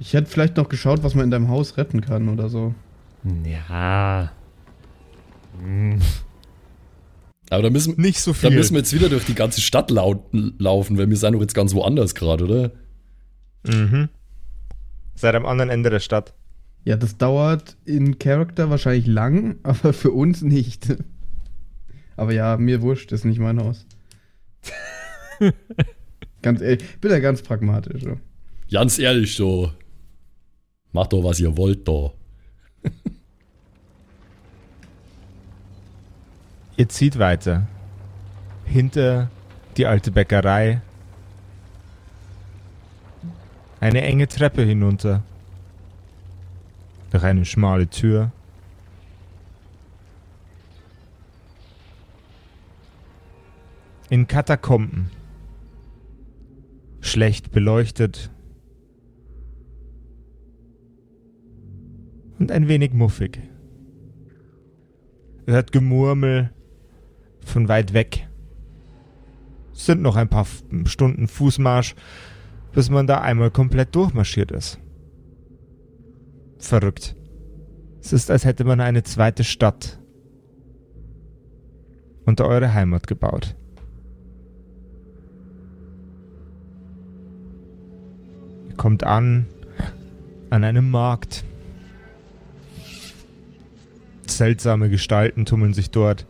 [0.00, 2.74] Ich hätte vielleicht noch geschaut, was man in deinem Haus retten kann oder so.
[3.44, 4.32] Ja.
[7.50, 8.50] Aber da müssen, Nicht so da viel.
[8.50, 11.54] müssen wir jetzt wieder durch die ganze Stadt lau laufen, weil wir sind doch jetzt
[11.54, 12.72] ganz woanders gerade, oder?
[13.66, 14.08] Mhm.
[15.14, 16.34] Seid am anderen Ende der Stadt.
[16.84, 20.96] Ja, das dauert in Character wahrscheinlich lang, aber für uns nicht.
[22.16, 23.86] Aber ja, mir wurscht, ist nicht mein Haus.
[26.42, 28.02] ganz ehrlich, bin ja ganz pragmatisch.
[28.02, 28.18] So.
[28.70, 29.72] Ganz ehrlich, so.
[30.92, 32.12] Macht doch, was ihr wollt, da.
[36.76, 37.66] Ihr zieht weiter.
[38.66, 39.30] Hinter
[39.78, 40.82] die alte Bäckerei.
[43.80, 45.22] Eine enge Treppe hinunter.
[47.10, 48.30] Durch eine schmale Tür.
[54.10, 55.10] In Katakomben.
[57.00, 58.30] Schlecht beleuchtet.
[62.38, 63.40] Und ein wenig muffig.
[65.46, 66.50] Ihr hört Gemurmel
[67.46, 68.28] von weit weg.
[69.72, 70.46] Es sind noch ein paar
[70.84, 71.94] Stunden Fußmarsch,
[72.72, 74.78] bis man da einmal komplett durchmarschiert ist.
[76.58, 77.14] Verrückt.
[78.00, 79.98] Es ist, als hätte man eine zweite Stadt
[82.24, 83.54] unter eure Heimat gebaut.
[88.68, 89.46] Ihr kommt an
[90.50, 91.44] an einem Markt.
[94.26, 96.26] Seltsame Gestalten tummeln sich dort.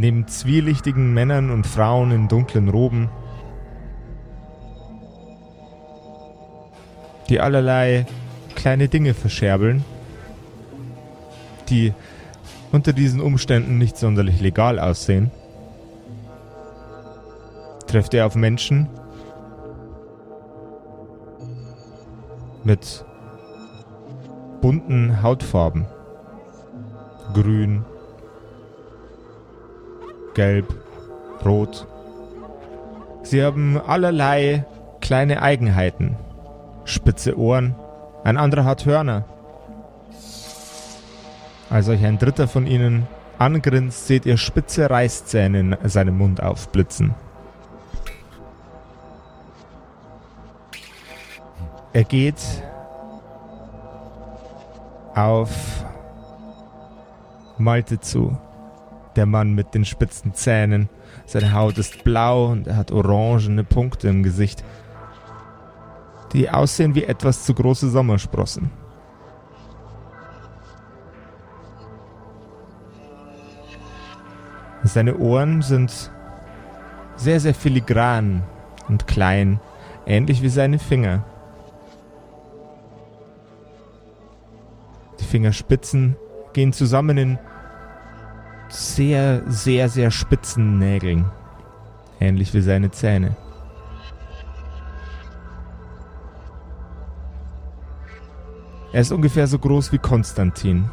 [0.00, 3.10] Neben zwielichtigen Männern und Frauen in dunklen Roben,
[7.28, 8.06] die allerlei
[8.54, 9.84] kleine Dinge verscherbeln,
[11.68, 11.92] die
[12.72, 15.30] unter diesen Umständen nicht sonderlich legal aussehen,
[17.86, 18.88] trefft ihr auf Menschen
[22.64, 23.04] mit
[24.62, 25.84] bunten Hautfarben.
[27.34, 27.84] Grün,
[30.34, 30.74] gelb,
[31.44, 31.86] rot.
[33.22, 34.64] Sie haben allerlei
[35.00, 36.16] kleine Eigenheiten.
[36.84, 37.74] Spitze Ohren,
[38.24, 39.24] ein anderer hat Hörner.
[41.68, 43.06] Als euch ein dritter von ihnen
[43.38, 47.14] angrinst, seht ihr spitze Reißzähne in seinem Mund aufblitzen.
[51.92, 52.40] Er geht
[55.14, 55.84] auf
[57.58, 58.36] Malte zu.
[59.16, 60.88] Der Mann mit den spitzen Zähnen.
[61.26, 64.64] Seine Haut ist blau und er hat orangene Punkte im Gesicht,
[66.32, 68.70] die aussehen wie etwas zu große Sommersprossen.
[74.84, 76.10] Seine Ohren sind
[77.16, 78.42] sehr, sehr filigran
[78.88, 79.60] und klein,
[80.06, 81.24] ähnlich wie seine Finger.
[85.20, 86.16] Die Fingerspitzen
[86.54, 87.38] gehen zusammen in
[88.72, 91.26] sehr, sehr, sehr spitzen Nägeln.
[92.18, 93.36] Ähnlich wie seine Zähne.
[98.92, 100.90] Er ist ungefähr so groß wie Konstantin.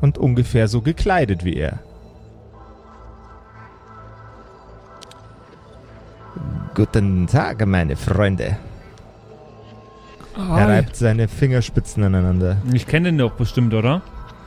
[0.00, 1.80] Und ungefähr so gekleidet wie er.
[6.74, 8.56] Guten Tag, meine Freunde.
[10.36, 10.64] Er Hi.
[10.64, 12.56] reibt seine Fingerspitzen aneinander.
[12.72, 14.00] Ich kenne den doch bestimmt, oder?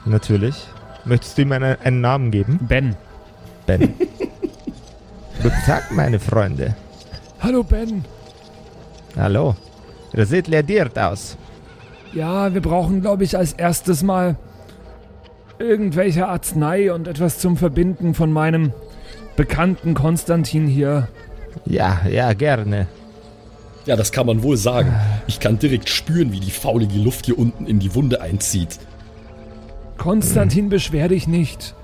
[0.06, 0.68] natürlich.
[1.06, 2.60] Möchtest du ihm einen, einen Namen geben?
[2.62, 2.96] Ben.
[3.66, 3.94] Ben.
[5.42, 6.76] Guten Tag, meine Freunde.
[7.42, 8.06] Hallo Ben.
[9.18, 9.56] Hallo.
[10.14, 11.38] Ihr seht lediert aus.
[12.14, 14.38] Ja, wir brauchen, glaube ich, als erstes mal
[15.60, 18.72] irgendwelche Arznei und etwas zum Verbinden von meinem
[19.36, 21.08] bekannten Konstantin hier.
[21.66, 22.88] Ja, ja, gerne.
[23.86, 24.94] Ja, das kann man wohl sagen.
[25.28, 28.80] Ich kann direkt spüren, wie die faulige Luft hier unten in die Wunde einzieht.
[29.98, 31.76] Konstantin, beschwer dich nicht.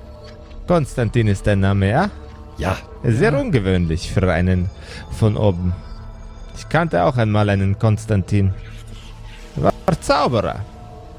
[0.67, 2.09] Konstantin ist dein Name, ja?
[2.57, 4.69] Ja, Sehr ungewöhnlich für einen
[5.11, 5.73] von oben.
[6.57, 8.53] Ich kannte auch einmal einen Konstantin.
[9.55, 10.59] War Zauberer.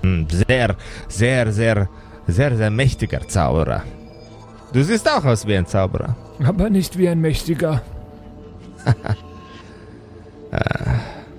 [0.03, 0.77] Hm, Sehr,
[1.09, 1.89] sehr, sehr,
[2.27, 3.83] sehr, sehr mächtiger Zauberer.
[4.73, 6.15] Du siehst auch aus wie ein Zauberer.
[6.45, 7.83] Aber nicht wie ein Mächtiger.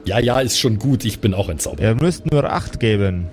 [0.06, 1.06] ja, ja, ist schon gut.
[1.06, 1.90] Ich bin auch ein Zauberer.
[1.90, 3.30] Ihr müsst nur Acht geben.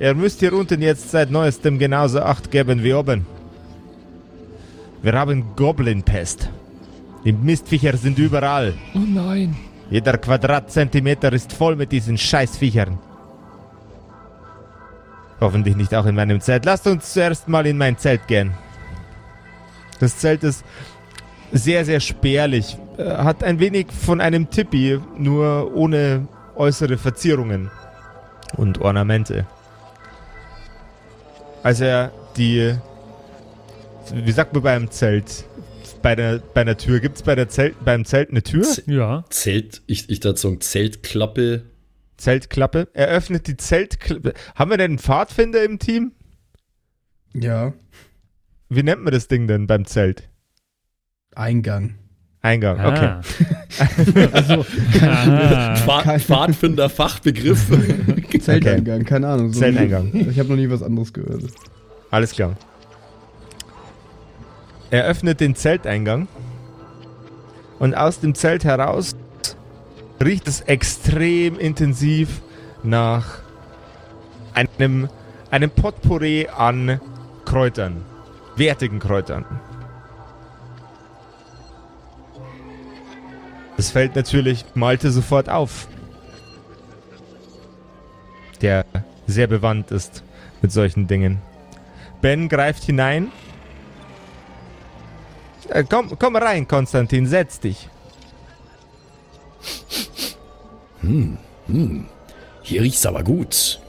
[0.00, 3.26] Ihr müsst hier unten jetzt seit neuestem genauso Acht geben wie oben.
[5.02, 6.50] Wir haben Goblin-Pest.
[7.24, 8.74] Die Mistviecher sind überall.
[8.94, 9.56] Oh nein.
[9.90, 12.98] Jeder Quadratzentimeter ist voll mit diesen Scheißviechern.
[15.40, 16.64] Hoffentlich nicht auch in meinem Zelt.
[16.64, 18.52] Lasst uns zuerst mal in mein Zelt gehen.
[20.00, 20.64] Das Zelt ist
[21.52, 22.76] sehr, sehr spärlich.
[22.96, 26.26] Äh, Hat ein wenig von einem Tippi, nur ohne
[26.56, 27.70] äußere Verzierungen
[28.56, 29.46] und Ornamente.
[31.62, 32.74] Als er die,
[34.12, 35.44] wie sagt man beim Zelt,
[36.02, 38.62] bei der, bei einer Tür, gibt es bei der Zelt, beim Zelt eine Tür?
[38.64, 39.24] Z- Ja.
[39.30, 41.62] Zelt, ich, ich dachte so Zeltklappe.
[42.16, 42.88] Zeltklappe.
[42.92, 44.34] Er öffnet die Zeltklappe.
[44.54, 46.12] Haben wir denn einen Pfadfinder im Team?
[47.34, 47.72] Ja.
[48.68, 50.28] Wie nennt man das Ding denn beim Zelt?
[51.34, 51.94] Eingang.
[52.44, 53.06] Eingang, okay.
[53.06, 53.22] Ah.
[54.32, 54.66] also,
[55.00, 55.76] ah.
[55.76, 57.66] Pfad, Pfadfinder Fachbegriff.
[58.40, 59.52] Zelteingang, keine Ahnung.
[59.52, 60.10] So Zelteingang.
[60.12, 61.44] Ich habe noch nie was anderes gehört.
[62.10, 62.56] Alles klar.
[64.90, 66.26] Er öffnet den Zelteingang
[67.78, 69.14] und aus dem Zelt heraus
[70.22, 72.42] riecht es extrem intensiv
[72.82, 73.38] nach
[74.52, 75.08] einem,
[75.50, 77.00] einem Potpourri an
[77.44, 78.04] Kräutern.
[78.56, 79.44] Wertigen Kräutern.
[83.82, 85.88] Das fällt natürlich Malte sofort auf.
[88.60, 88.84] Der
[89.26, 90.22] sehr bewandt ist
[90.62, 91.42] mit solchen Dingen.
[92.20, 93.32] Ben greift hinein.
[95.68, 97.88] Äh, komm, komm rein, Konstantin, setz dich.
[102.62, 103.80] Hier riecht's aber gut.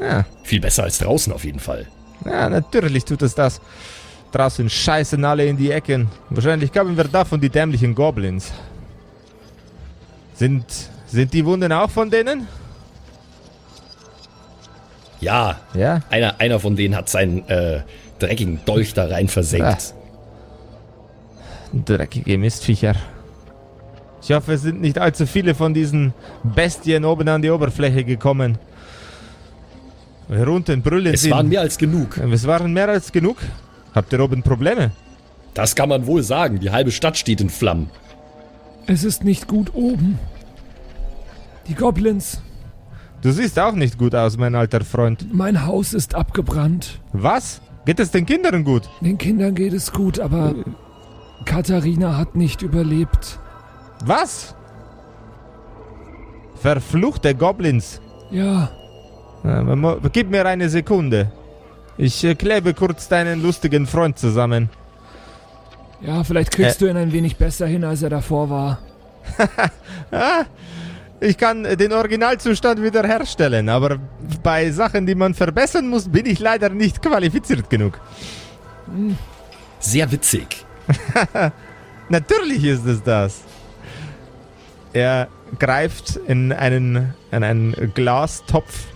[0.00, 1.86] Ja, Viel besser als draußen auf jeden Fall.
[2.24, 3.60] ja, natürlich tut es das.
[4.32, 6.08] Draußen scheißen alle in die Ecken.
[6.28, 8.52] Wahrscheinlich kamen wir davon die dämlichen Goblins.
[10.42, 10.64] Sind,
[11.06, 12.48] sind die Wunden auch von denen?
[15.20, 16.00] Ja, Ja.
[16.10, 17.82] einer, einer von denen hat seinen äh,
[18.18, 19.94] dreckigen Dolch da rein versenkt.
[21.72, 22.96] Dreckige Mistviecher.
[24.20, 26.12] Ich hoffe, es sind nicht allzu viele von diesen
[26.42, 28.58] Bestien oben an die Oberfläche gekommen.
[30.26, 31.30] Hier unten brüllen Es sie.
[31.30, 32.18] waren mehr als genug.
[32.18, 33.36] Es waren mehr als genug.
[33.94, 34.90] Habt ihr oben Probleme?
[35.54, 36.58] Das kann man wohl sagen.
[36.58, 37.90] Die halbe Stadt steht in Flammen.
[38.88, 40.18] Es ist nicht gut oben.
[41.68, 42.40] Die Goblins.
[43.22, 45.32] Du siehst auch nicht gut aus, mein alter Freund.
[45.32, 47.00] Mein Haus ist abgebrannt.
[47.12, 47.60] Was?
[47.84, 48.88] Geht es den Kindern gut?
[49.00, 50.54] Den Kindern geht es gut, aber
[51.44, 53.38] Katharina hat nicht überlebt.
[54.04, 54.54] Was?
[56.56, 58.00] Verfluchte Goblins.
[58.30, 58.70] Ja,
[59.44, 61.32] Äh, Gib mir eine Sekunde.
[61.98, 64.70] Ich äh, klebe kurz deinen lustigen Freund zusammen.
[66.00, 68.78] ja, vielleicht kriegst du ihn ein wenig besser hin, als er davor war.
[70.12, 70.44] Ah,
[71.22, 73.98] ich kann äh, den Originalzustand wiederherstellen, aber
[74.42, 78.00] bei Sachen, die man verbessern muss, bin ich leider nicht qualifiziert genug.
[79.78, 80.64] Sehr witzig.
[82.08, 83.42] Natürlich ist es das.
[84.92, 88.86] Er greift in einen, in einen Glastopf,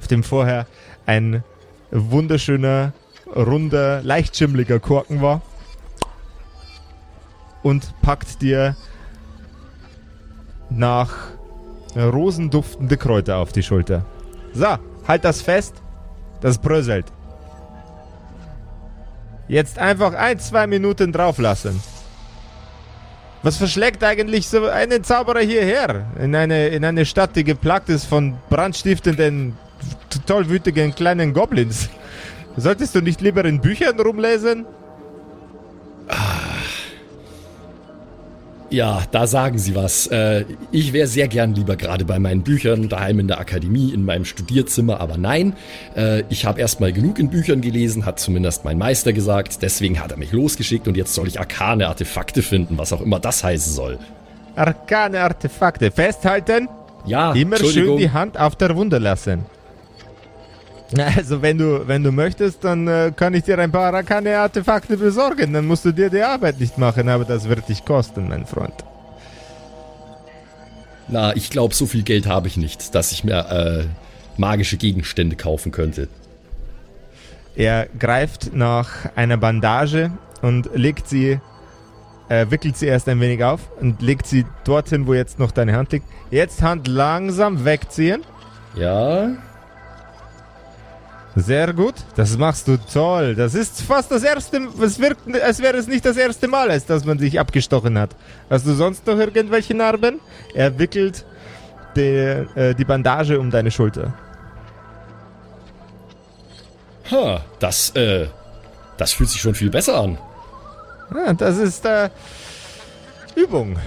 [0.00, 0.66] auf dem vorher
[1.06, 1.42] ein
[1.90, 2.92] wunderschöner,
[3.34, 5.42] runder, leicht schimmliger Korken war
[7.62, 8.76] und packt dir
[10.70, 11.14] nach
[11.96, 14.04] Rosen duftende Kräuter auf die Schulter.
[14.52, 15.74] So, halt das fest.
[16.40, 17.06] Das bröselt.
[19.48, 21.80] Jetzt einfach ein, zwei Minuten drauf lassen.
[23.42, 26.06] Was verschlägt eigentlich so einen Zauberer hierher?
[26.20, 29.56] In eine, in eine Stadt, die geplagt ist von brandstiftenden,
[30.26, 31.88] tollwütigen kleinen Goblins.
[32.56, 34.66] Solltest du nicht lieber in Büchern rumlesen?
[38.70, 40.08] Ja, da sagen Sie was.
[40.08, 44.04] Äh, ich wäre sehr gern lieber gerade bei meinen Büchern, daheim in der Akademie, in
[44.04, 45.54] meinem Studierzimmer, aber nein.
[45.96, 49.62] Äh, ich habe erstmal genug in Büchern gelesen, hat zumindest mein Meister gesagt.
[49.62, 53.20] Deswegen hat er mich losgeschickt und jetzt soll ich arkane Artefakte finden, was auch immer
[53.20, 53.98] das heißen soll.
[54.56, 55.90] Arkane Artefakte.
[55.90, 56.68] Festhalten.
[57.04, 59.44] Ja, Immer schön die Hand auf der Wunde lassen.
[60.96, 64.96] Also wenn du, wenn du möchtest, dann äh, kann ich dir ein paar Arkane Artefakte
[64.96, 65.52] besorgen.
[65.52, 68.74] Dann musst du dir die Arbeit nicht machen, aber das wird dich kosten, mein Freund.
[71.08, 73.84] Na, ich glaube, so viel Geld habe ich nicht, dass ich mir äh,
[74.36, 76.08] magische Gegenstände kaufen könnte.
[77.54, 80.10] Er greift nach einer Bandage
[80.42, 81.38] und legt sie,
[82.28, 85.74] äh, wickelt sie erst ein wenig auf und legt sie dorthin, wo jetzt noch deine
[85.74, 86.06] Hand liegt.
[86.30, 88.22] Jetzt Hand langsam wegziehen.
[88.74, 89.30] Ja,
[91.36, 91.94] Sehr gut.
[92.16, 93.34] Das machst du toll.
[93.34, 96.86] Das ist fast das erste, es wirkt, als wäre es nicht das erste Mal, als
[96.86, 98.16] dass man sich abgestochen hat.
[98.48, 100.18] Hast du sonst noch irgendwelche Narben?
[100.54, 101.26] Er wickelt
[101.94, 104.14] die, äh, die Bandage um deine Schulter.
[107.10, 108.26] ha, das, äh,
[108.96, 110.18] das fühlt sich schon viel besser an.
[111.10, 112.10] Ah, das ist äh,
[113.34, 113.78] Übung.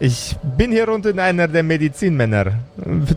[0.00, 2.54] Ich bin hier unten einer der Medizinmänner.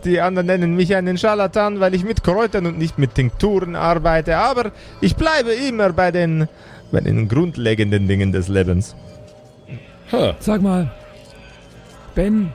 [0.04, 4.36] Die anderen nennen mich einen Scharlatan, weil ich mit Kräutern und nicht mit Tinkturen arbeite.
[4.36, 4.70] Aber
[5.00, 6.48] ich bleibe immer bei den,
[6.92, 8.94] bei den grundlegenden Dingen des Lebens.
[10.12, 10.90] Ha, Sag mal,
[12.14, 12.52] Ben,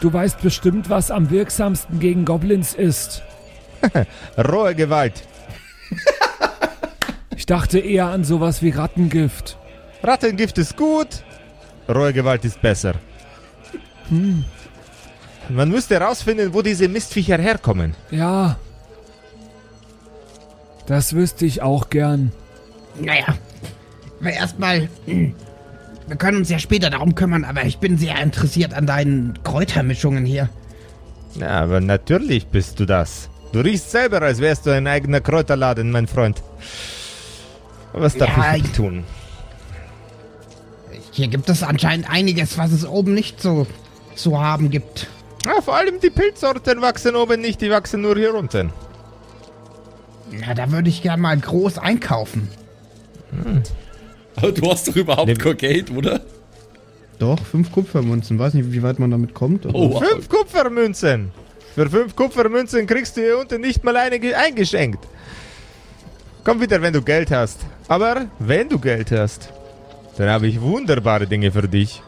[0.00, 3.22] du weißt bestimmt, was am wirksamsten gegen Goblins ist.
[4.38, 5.22] Rohe Gewalt.
[7.38, 9.58] Ich dachte eher an sowas wie Rattengift.
[10.02, 11.22] Rattengift ist gut.
[11.86, 12.94] Rohe Gewalt ist besser.
[15.48, 17.94] Man müsste herausfinden, wo diese Mistviecher herkommen.
[18.10, 18.56] Ja.
[20.86, 22.32] Das wüsste ich auch gern.
[23.00, 23.36] Naja,
[24.20, 24.88] aber erstmal.
[25.06, 25.34] hm,
[26.06, 30.24] Wir können uns ja später darum kümmern, aber ich bin sehr interessiert an deinen Kräutermischungen
[30.24, 30.48] hier.
[31.34, 33.28] Ja, aber natürlich bist du das.
[33.52, 36.42] Du riechst selber, als wärst du ein eigener Kräuterladen, mein Freund.
[37.92, 39.04] Was darf Ja, ich ich- tun?
[41.12, 43.66] Hier gibt es anscheinend einiges, was es oben nicht so
[44.16, 45.06] zu haben gibt.
[45.44, 48.72] Ja, vor allem die Pilzsorten wachsen oben nicht, die wachsen nur hier unten.
[50.32, 52.48] Na, da würde ich gern mal groß einkaufen.
[54.34, 55.34] aber du hast doch überhaupt Nee.
[55.34, 56.20] kein Geld, oder?
[57.18, 58.38] Doch, fünf Kupfermünzen.
[58.38, 59.66] Weiß nicht, wie weit man damit kommt.
[59.66, 60.04] Oh, wow.
[60.04, 61.30] Fünf Kupfermünzen.
[61.74, 65.06] Für fünf Kupfermünzen kriegst du hier unten nicht mal eine ge- eingeschenkt.
[66.44, 67.60] Komm wieder, wenn du Geld hast.
[67.88, 69.48] Aber wenn du Geld hast,
[70.18, 72.02] dann habe ich wunderbare Dinge für dich.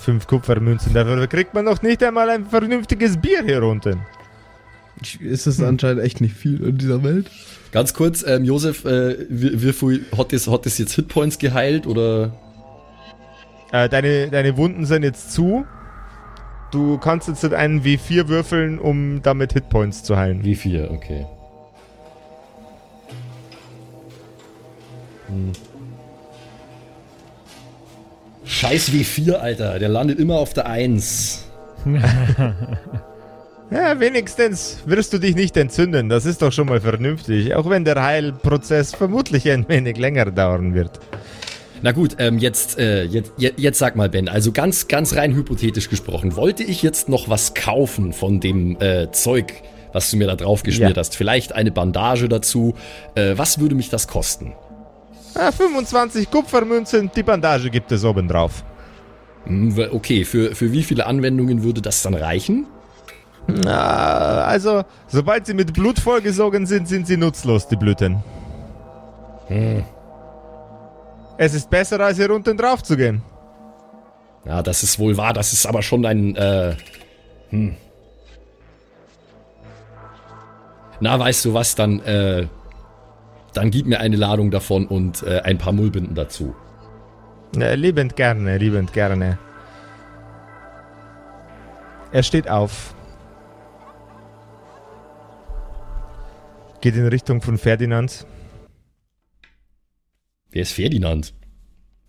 [0.00, 4.00] Fünf Kupfermünzen, dafür kriegt man noch nicht einmal ein vernünftiges Bier hier unten.
[5.20, 7.30] Ist es anscheinend echt nicht viel in dieser Welt?
[7.70, 11.86] Ganz kurz, ähm, Josef, äh, wie, wie viel hat das, hat das jetzt Hitpoints geheilt
[11.86, 12.32] oder?
[13.72, 15.66] Äh, deine, deine Wunden sind jetzt zu.
[16.70, 20.44] Du kannst jetzt einen W4 würfeln, um damit Hitpoints zu heilen.
[20.44, 20.88] Wie viel?
[20.90, 21.26] Okay.
[25.28, 25.52] Hm.
[28.50, 29.78] Scheiß W4, Alter.
[29.78, 31.44] Der landet immer auf der 1.
[33.72, 36.08] Ja, wenigstens wirst du dich nicht entzünden.
[36.08, 37.54] Das ist doch schon mal vernünftig.
[37.54, 40.98] Auch wenn der Heilprozess vermutlich ein wenig länger dauern wird.
[41.80, 45.88] Na gut, ähm, jetzt, äh, jetzt, jetzt, sag mal, Ben, also ganz, ganz rein hypothetisch
[45.88, 49.52] gesprochen, wollte ich jetzt noch was kaufen von dem äh, Zeug,
[49.92, 51.00] was du mir da drauf geschmiert Ja.
[51.00, 51.14] hast?
[51.14, 52.74] Vielleicht eine Bandage dazu.
[53.14, 54.52] Äh, was würde mich das kosten?
[55.34, 58.64] Ah, 25 Kupfermünzen, die Bandage gibt es oben drauf.
[59.44, 62.66] Hm, okay, für, für wie viele Anwendungen würde das dann reichen?
[63.46, 68.22] Na, also, sobald sie mit Blut vollgesogen sind, sind sie nutzlos, die Blüten.
[69.46, 69.84] Hm.
[71.38, 73.22] Es ist besser, als hier unten drauf zu gehen.
[74.44, 76.74] Ja, das ist wohl wahr, das ist aber schon ein, äh,
[77.50, 77.76] hm.
[81.00, 82.46] Na, weißt du was, dann, äh,
[83.54, 86.54] dann gib mir eine Ladung davon und äh, ein paar Mullbinden dazu.
[87.56, 89.38] Ja, liebend gerne, liebend gerne.
[92.12, 92.94] Er steht auf.
[96.80, 98.26] Geht in Richtung von Ferdinand.
[100.50, 101.34] Wer ist Ferdinand?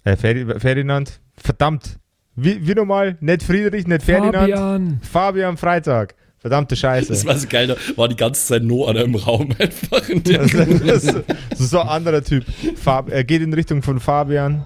[0.03, 1.21] Äh, Ferdi Ferdinand.
[1.35, 1.99] Verdammt.
[2.35, 3.17] Wie, wie nochmal?
[3.19, 4.35] Nicht Friedrich, nicht Ferdinand.
[4.35, 4.99] Fabian.
[5.01, 6.15] Fabian Freitag.
[6.41, 7.25] Verdammte Das Scheiße.
[7.27, 10.09] war so geil, da war die ganze Zeit No an einem Raum einfach.
[10.09, 11.03] In Das, das,
[11.49, 12.45] das ist so ein anderer Typ.
[12.75, 14.65] Fab, er geht in Richtung von Fabian,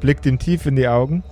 [0.00, 1.22] blickt ihm tief in die Augen.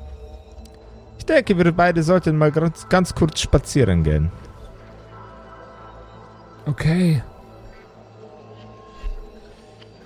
[1.19, 4.31] Ich denke, wir beide sollten mal ganz, ganz kurz spazieren gehen.
[6.67, 7.23] Okay.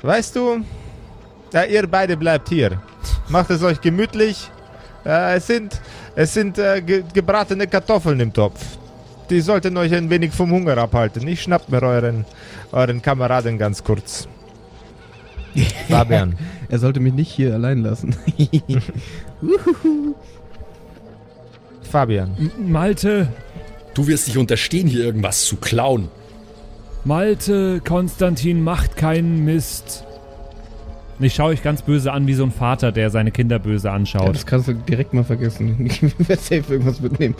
[0.03, 0.61] Weißt du,
[1.53, 2.81] ja, ihr beide bleibt hier.
[3.29, 4.51] Macht es euch gemütlich.
[5.05, 5.81] Äh, es sind,
[6.15, 8.61] es sind äh, ge gebratene Kartoffeln im Topf.
[9.31, 11.27] Die sollten euch ein wenig vom Hunger abhalten.
[11.27, 12.25] Ich schnapp mir euren,
[12.73, 14.29] euren Kameraden ganz kurz.
[15.89, 16.37] Fabian.
[16.69, 18.17] Er sollte mich nicht hier allein lassen.
[21.83, 22.31] Fabian.
[22.39, 23.29] M Malte,
[23.95, 26.09] Du wirst dich unterstehen, hier irgendwas zu klauen.
[27.05, 30.05] Malte, Konstantin macht keinen Mist.
[31.21, 33.95] Ich schaue euch ganz böse an, wie so ein Vater, der seine Kinder böse Ja,
[33.95, 34.35] anschaut.
[34.35, 35.77] das kannst du direkt mal vergessen.
[35.87, 37.37] Ich werde safe irgendwas mitnehmen.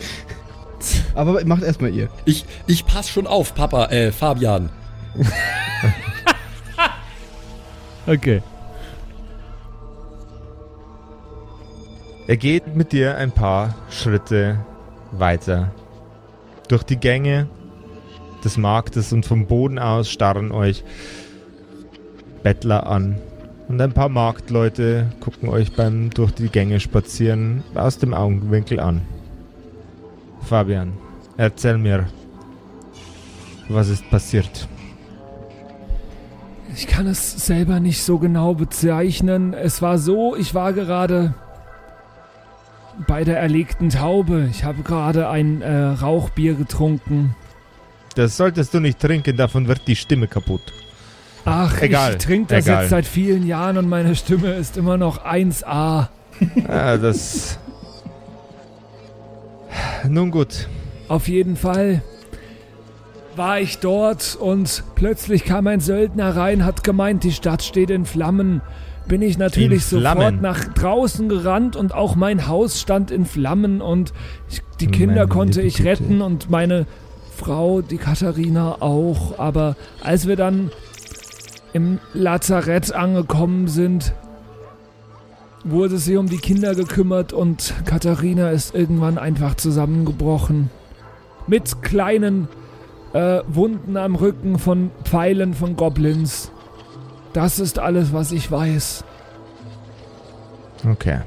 [1.13, 2.09] Aber macht erstmal ihr.
[2.25, 4.69] Ich, ich pass schon auf, Papa, äh, Fabian.
[8.07, 8.43] Okay.
[12.27, 14.59] Er geht mit dir ein paar Schritte
[15.11, 15.71] weiter.
[16.67, 17.47] Durch die Gänge
[18.43, 20.83] des Marktes und vom Boden aus starren euch
[22.43, 23.17] Bettler an.
[23.67, 29.01] Und ein paar Marktleute gucken euch beim durch die Gänge spazieren aus dem Augenwinkel an.
[30.45, 30.93] Fabian,
[31.37, 32.05] erzähl mir,
[33.69, 34.67] was ist passiert?
[36.75, 39.53] Ich kann es selber nicht so genau bezeichnen.
[39.53, 41.33] Es war so, ich war gerade
[43.07, 44.47] bei der erlegten Taube.
[44.51, 47.35] Ich habe gerade ein äh, Rauchbier getrunken.
[48.15, 50.61] Das solltest du nicht trinken, davon wird die Stimme kaputt.
[51.45, 52.81] Ach, Egal, ich trinke das egal.
[52.83, 56.07] jetzt seit vielen Jahren und meine Stimme ist immer noch 1A.
[56.67, 57.59] Ah, das.
[60.09, 60.67] Nun gut.
[61.07, 62.01] Auf jeden Fall
[63.35, 68.05] war ich dort und plötzlich kam ein Söldner rein, hat gemeint, die Stadt steht in
[68.05, 68.61] Flammen.
[69.07, 74.13] Bin ich natürlich sofort nach draußen gerannt und auch mein Haus stand in Flammen und
[74.49, 76.87] ich, die Kinder Meine konnte ich retten und meine
[77.35, 79.37] Frau, die Katharina auch.
[79.37, 80.71] Aber als wir dann
[81.73, 84.13] im Lazarett angekommen sind,
[85.65, 90.69] wurde sie um die Kinder gekümmert und Katharina ist irgendwann einfach zusammengebrochen.
[91.47, 92.47] Mit kleinen
[93.13, 96.51] äh, Wunden am Rücken von Pfeilen von Goblins.
[97.33, 99.03] Das ist alles, was ich weiß.
[100.89, 101.19] Okay.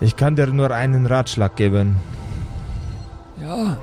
[0.00, 1.96] Ich kann dir nur einen Ratschlag geben.
[3.40, 3.76] Ja,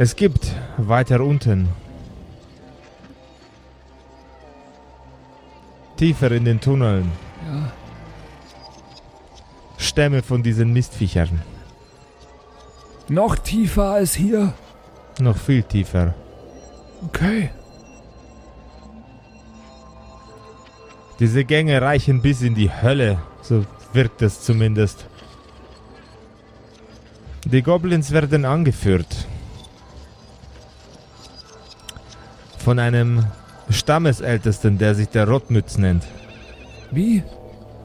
[0.00, 1.68] Es gibt weiter unten.
[5.98, 7.12] Tiefer in den Tunneln.
[7.46, 7.72] ja.
[9.76, 11.42] Stämme von diesen Mistviechern.
[13.08, 14.52] Noch tiefer als hier.
[15.20, 16.14] Noch viel tiefer.
[17.06, 17.50] Okay.
[21.18, 23.20] Diese Gänge reichen bis in die Hölle.
[23.42, 25.06] So wirkt es zumindest.
[27.44, 29.26] Die Goblins werden angeführt.
[32.58, 33.24] Von einem
[33.70, 36.04] Stammesältesten, der sich der Rotmütz nennt.
[36.90, 37.22] Wie?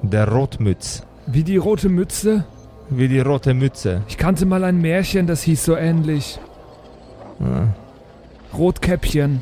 [0.01, 1.03] Der Rotmütz.
[1.27, 2.45] Wie die rote Mütze?
[2.89, 4.01] Wie die rote Mütze.
[4.07, 6.39] Ich kannte mal ein Märchen, das hieß so ähnlich.
[7.39, 7.67] Ah.
[8.57, 9.41] Rotkäppchen.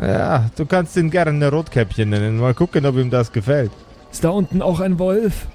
[0.00, 2.38] Ja, du kannst ihn gerne Rotkäppchen nennen.
[2.38, 3.72] Mal gucken, ob ihm das gefällt.
[4.12, 5.46] Ist da unten auch ein Wolf?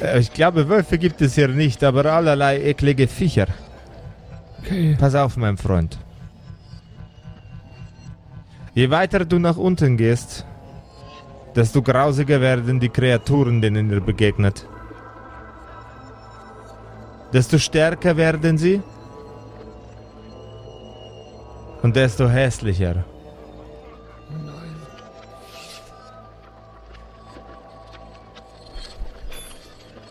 [0.00, 3.46] Äh, Ich glaube, Wölfe gibt es hier nicht, aber allerlei eklige Viecher.
[4.60, 4.96] Okay.
[4.98, 5.98] Pass auf, mein Freund.
[8.74, 10.46] Je weiter du nach unten gehst,
[11.54, 14.66] desto grausiger werden die Kreaturen, denen ihr begegnet.
[17.34, 18.82] Desto stärker werden sie
[21.82, 23.04] und desto hässlicher.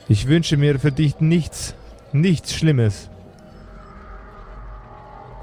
[0.07, 1.73] Ich wünsche mir für dich nichts,
[2.11, 3.09] nichts Schlimmes.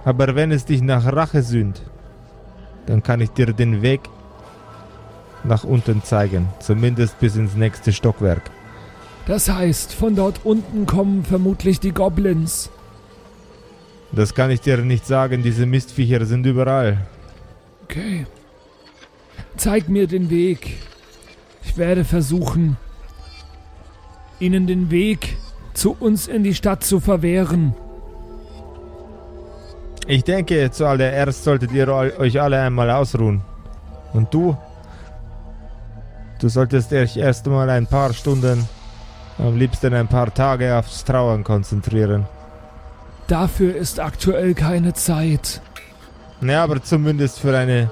[0.05, 1.83] Aber wenn es dich nach Rache sühnt,
[2.89, 4.01] dann kann ich dir den Weg
[5.45, 8.51] nach unten zeigen, zumindest bis ins nächste Stockwerk.
[9.27, 12.71] Das heißt, von dort unten kommen vermutlich die Goblins.
[14.11, 17.07] Das kann ich dir nicht sagen, diese Mistviecher sind überall.
[17.85, 18.27] Okay.
[19.59, 20.79] Zeig mir den Weg.
[21.63, 22.79] Ich werde versuchen,
[24.41, 25.37] ihnen den Weg
[25.75, 27.75] zu uns in die Stadt zu verwehren.
[30.11, 33.43] Ich denke, zuallererst solltet ihr eu- euch alle einmal ausruhen.
[34.15, 34.57] Und du?
[36.41, 38.67] Du solltest dich erst mal ein paar Stunden,
[39.37, 42.27] am liebsten ein paar Tage aufs Trauern konzentrieren.
[43.27, 45.61] Dafür ist aktuell keine Zeit.
[46.41, 47.91] Ja, aber zumindest für eine.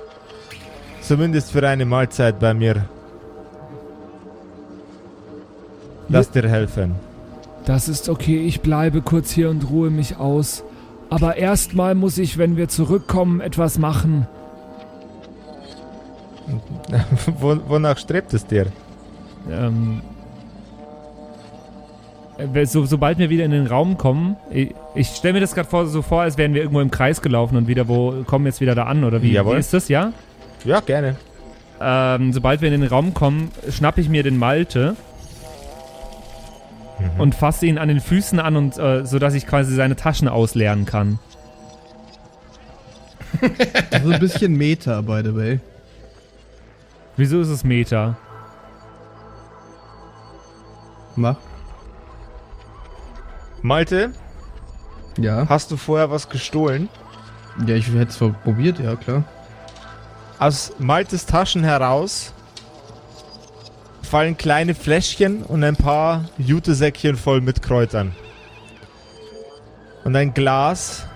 [1.03, 2.87] Zumindest für eine Mahlzeit bei mir.
[6.09, 6.95] Lass dir helfen.
[7.67, 10.63] Das ist okay, ich bleibe kurz hier und ruhe mich aus.
[11.11, 14.27] Aber erstmal muss ich, wenn wir zurückkommen, etwas machen.
[17.41, 18.67] Wo, wonach strebt es dir?
[19.51, 20.01] Ähm,
[22.39, 25.69] äh, so, sobald wir wieder in den Raum kommen, ich, ich stelle mir das gerade
[25.69, 28.51] vor, so vor, als wären wir irgendwo im Kreis gelaufen und wieder, wo kommen wir
[28.51, 29.55] jetzt wieder da an oder wie, Jawohl.
[29.55, 30.13] wie ist das, ja?
[30.65, 31.17] Ja, gerne.
[31.81, 34.97] Ähm, sobald wir in den Raum kommen, schnappe ich mir den Malte
[37.19, 40.29] und fasse ihn an den Füßen an und äh, so dass ich quasi seine Taschen
[40.29, 41.19] ausleeren kann.
[43.91, 45.61] Also ein bisschen Meta, by the way.
[47.17, 48.17] Wieso ist es Meta?
[51.17, 51.37] Mach.
[53.63, 54.11] Malte,
[55.19, 55.47] Ja.
[55.49, 56.89] hast du vorher was gestohlen?
[57.67, 59.25] Ja, ich hätte es probiert, ja, klar.
[60.39, 62.33] Aus Maltes Taschen heraus
[64.07, 68.15] fallen kleine Fläschchen und ein paar Jutesäckchen voll mit Kräutern.
[70.05, 71.07] Und ein Glas,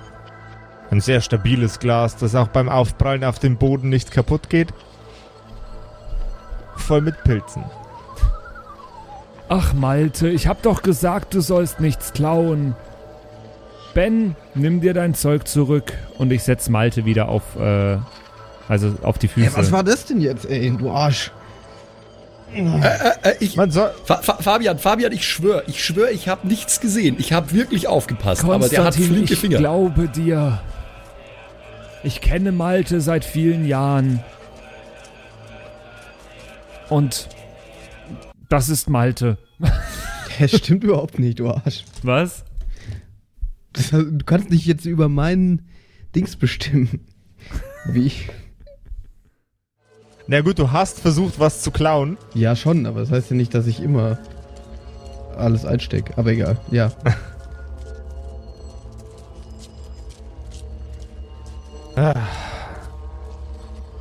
[0.91, 4.75] ein sehr stabiles Glas, das auch beim Aufprallen auf dem Boden nicht kaputt geht,
[6.77, 7.65] voll mit Pilzen.
[9.49, 12.75] Ach, Malte, ich hab doch gesagt, du sollst nichts klauen.
[13.95, 15.93] Ben, nimm dir dein Zeug zurück.
[16.19, 17.99] Und ich setze Malte wieder auf, äh,
[18.69, 19.47] also auf die Füße.
[19.47, 21.33] Ja, was war das denn jetzt, ey, du Arsch?
[22.53, 26.81] Äh, ich, Man soll, Fa Fa Fabian, Fabian, ich schwöre, ich schwöre, ich habe nichts
[26.81, 27.17] gesehen.
[27.19, 29.59] Ich habe wirklich aufgepasst, aber der hat flinke ich Finger.
[29.59, 30.61] glaube dir.
[32.03, 34.21] Ich kenne Malte seit vielen Jahren.
[36.89, 37.29] Und
[38.49, 39.39] das ist Malte.
[40.39, 41.85] Das stimmt überhaupt nicht, du Arsch.
[42.03, 42.45] Was?
[43.75, 45.69] Das, du kannst nicht jetzt über meinen
[46.15, 47.01] Dings bestimmen.
[47.85, 48.31] Wie ich.
[50.31, 52.17] Na gut, du hast versucht, was zu klauen.
[52.35, 54.17] Ja, schon, aber das heißt ja nicht, dass ich immer
[55.37, 56.17] alles einstecke.
[56.17, 56.93] Aber egal, ja.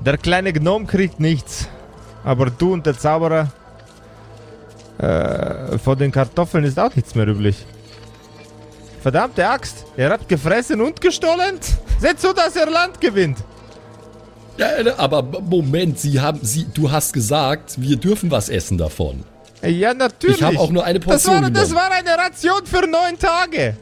[0.01, 1.67] Der kleine Gnome kriegt nichts.
[2.23, 3.51] Aber du und der Zauberer.
[4.99, 7.65] Äh, von den Kartoffeln ist auch nichts mehr üblich.
[9.01, 11.57] Verdammte Axt, er hat gefressen und gestohlen.
[11.99, 13.39] Seht zu, dass er Land gewinnt.
[14.59, 19.23] Ja, äh, aber Moment, Sie haben, Sie, du hast gesagt, wir dürfen was essen davon.
[19.63, 20.37] Ja, natürlich.
[20.37, 23.77] Ich habe auch nur eine das Portion war, das war eine Ration für neun Tage.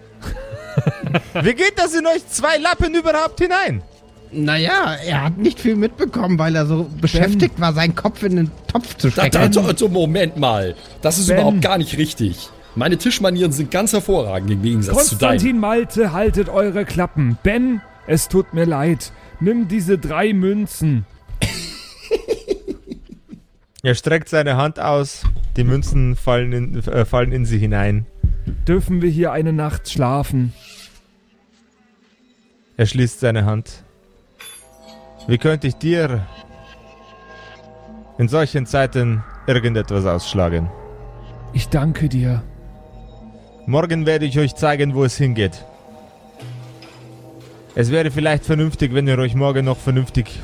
[1.41, 3.81] Wie geht das in euch zwei Lappen überhaupt hinein?
[4.31, 8.51] Naja, er hat nicht viel mitbekommen, weil er so beschäftigt war, seinen Kopf in den
[8.67, 9.31] Topf zu stecken.
[9.31, 11.37] da, also, also Moment mal, das ist Ben.
[11.37, 12.49] überhaupt gar nicht richtig.
[12.75, 15.31] Meine Tischmanieren sind ganz hervorragend im Gegensatz zu deinen.
[15.31, 17.37] Konstantin Malte, haltet eure Klappen.
[17.41, 19.11] Ben, es tut mir leid.
[19.39, 21.05] Nimm diese drei Münzen.
[23.83, 25.23] Er streckt seine Hand aus.
[25.55, 28.05] Die Münzen fallen in, äh, fallen in sie hinein.
[28.67, 30.53] Dürfen wir hier eine Nacht schlafen?
[32.75, 33.83] Er schließt seine Hand.
[35.27, 36.25] Wie könnte ich dir
[38.17, 40.69] in solchen Zeiten irgendetwas ausschlagen?
[41.53, 42.43] Ich danke dir.
[43.65, 45.65] Morgen werde ich euch zeigen, wo es hingeht.
[47.79, 50.41] Es wäre vielleicht vernünftig, wenn ihr euch morgen noch vernünftig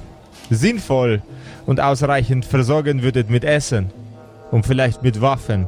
[0.52, 1.24] sinnvoll
[1.66, 3.90] und ausreichend versorgen würdet mit Essen
[4.52, 5.68] und vielleicht mit Waffen.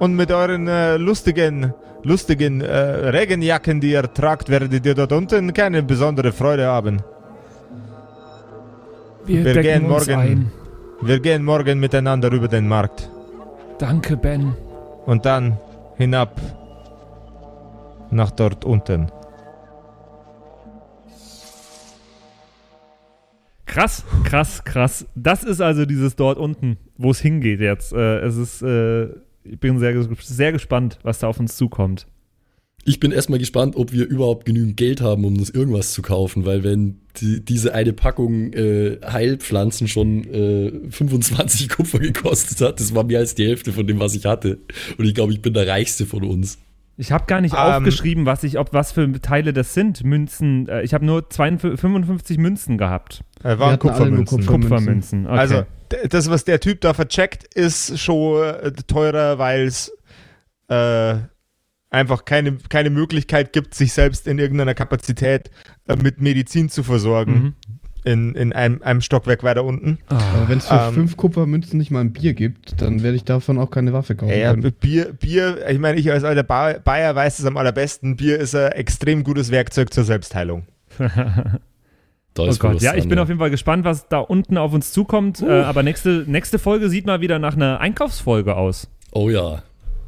[0.00, 1.72] Und mit euren äh, lustigen,
[2.02, 2.76] lustigen äh,
[3.16, 7.04] Regenjacken, die ihr tragt, werdet ihr dort unten keine besondere Freude haben.
[9.24, 10.16] Wir, Wir gehen morgen.
[10.16, 10.52] ein.
[11.02, 13.08] Wir gehen morgen miteinander über den Markt
[13.78, 14.56] Danke, Ben.
[15.06, 15.56] und dann
[15.98, 16.32] hinab
[18.10, 19.06] nach dort unten.
[23.72, 25.06] Krass, krass, krass.
[25.14, 27.94] Das ist also dieses dort unten, wo es hingeht jetzt.
[27.94, 29.04] Äh, es ist, äh,
[29.44, 32.06] ich bin sehr, sehr gespannt, was da auf uns zukommt.
[32.84, 36.44] Ich bin erstmal gespannt, ob wir überhaupt genügend Geld haben, um uns irgendwas zu kaufen,
[36.44, 42.94] weil wenn die, diese eine Packung äh, Heilpflanzen schon äh, 25 Kupfer gekostet hat, das
[42.94, 44.58] war mehr als die Hälfte von dem, was ich hatte.
[44.98, 46.58] Und ich glaube, ich bin der reichste von uns.
[47.02, 50.04] Ich habe gar nicht Ähm, aufgeschrieben, was ich, ob was für Teile das sind.
[50.04, 50.68] Münzen.
[50.68, 53.22] Äh, ich habe nur 52, 55 Münzen gehabt.
[53.42, 54.38] Äh, waren Kupfermünzen.
[54.46, 55.26] Kupfer- Kupfermünzen.
[55.26, 55.36] Okay.
[55.38, 55.64] Also,
[56.08, 59.92] das, was der Typ da vercheckt, ist schon äh, teurer, weil es
[60.68, 61.16] äh,
[61.90, 65.50] einfach keine, keine Möglichkeit gibt, sich selbst in irgendeiner Kapazität
[65.88, 67.32] äh, mit Medizin zu versorgen.
[67.32, 67.54] Mhm.
[68.04, 69.98] In, in einem, einem Stockwerk weiter unten.
[70.08, 70.92] Aber wenn es für Ähm.
[70.94, 74.36] fünf Kupfermünzen nicht mal ein Bier gibt, dann werde ich davon auch keine Waffe kaufen
[74.36, 74.72] Ja, können.
[74.80, 78.16] Bier, Bier, ich meine, ich als alter Ba- Bayer weiß es am allerbesten.
[78.16, 80.64] Bier ist ein extrem gutes Werkzeug zur Selbstheilung.
[82.34, 84.90] Da Oh Gott, ja, ich bin auf jeden Fall gespannt, was da unten auf uns
[84.92, 85.42] zukommt.
[85.42, 88.88] Äh, aber nächste, nächste Folge sieht mal wieder nach einer Einkaufsfolge aus.
[89.12, 89.62] Oh ja.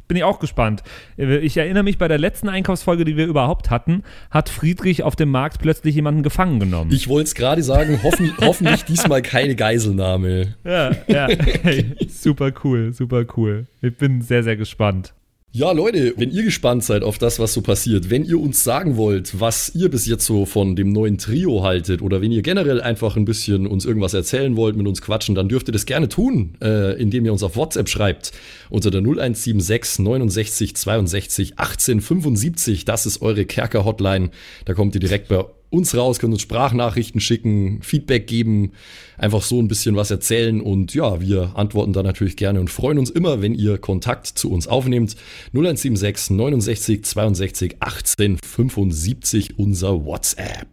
[0.07, 0.83] Bin ich auch gespannt.
[1.17, 5.29] Ich erinnere mich, bei der letzten Einkaufsfolge, die wir überhaupt hatten, hat Friedrich auf dem
[5.29, 6.91] Markt plötzlich jemanden gefangen genommen.
[6.91, 10.55] Ich wollte es gerade sagen, hoffen, hoffentlich diesmal keine Geiselnahme.
[10.63, 11.27] Ja, ja.
[11.63, 13.65] Hey, super cool, super cool.
[13.81, 15.13] Ich bin sehr, sehr gespannt.
[15.57, 18.97] Ja, Leute, wenn ihr gespannt seid auf das, was so passiert, wenn ihr uns sagen
[18.97, 22.81] wollt, was ihr bis jetzt so von dem neuen Trio haltet oder wenn ihr generell
[22.81, 26.09] einfach ein bisschen uns irgendwas erzählen wollt, mit uns quatschen, dann dürft ihr das gerne
[26.09, 28.33] tun, äh, indem ihr uns auf WhatsApp schreibt
[28.69, 32.83] unter der 0176 69 62 18 75.
[32.83, 34.31] Das ist eure Kerker-Hotline.
[34.65, 38.73] Da kommt ihr direkt bei uns raus, könnt uns Sprachnachrichten schicken, Feedback geben,
[39.17, 42.99] einfach so ein bisschen was erzählen und ja, wir antworten da natürlich gerne und freuen
[42.99, 45.15] uns immer, wenn ihr Kontakt zu uns aufnehmt.
[45.53, 50.67] 0176 69 62 18 75 unser WhatsApp.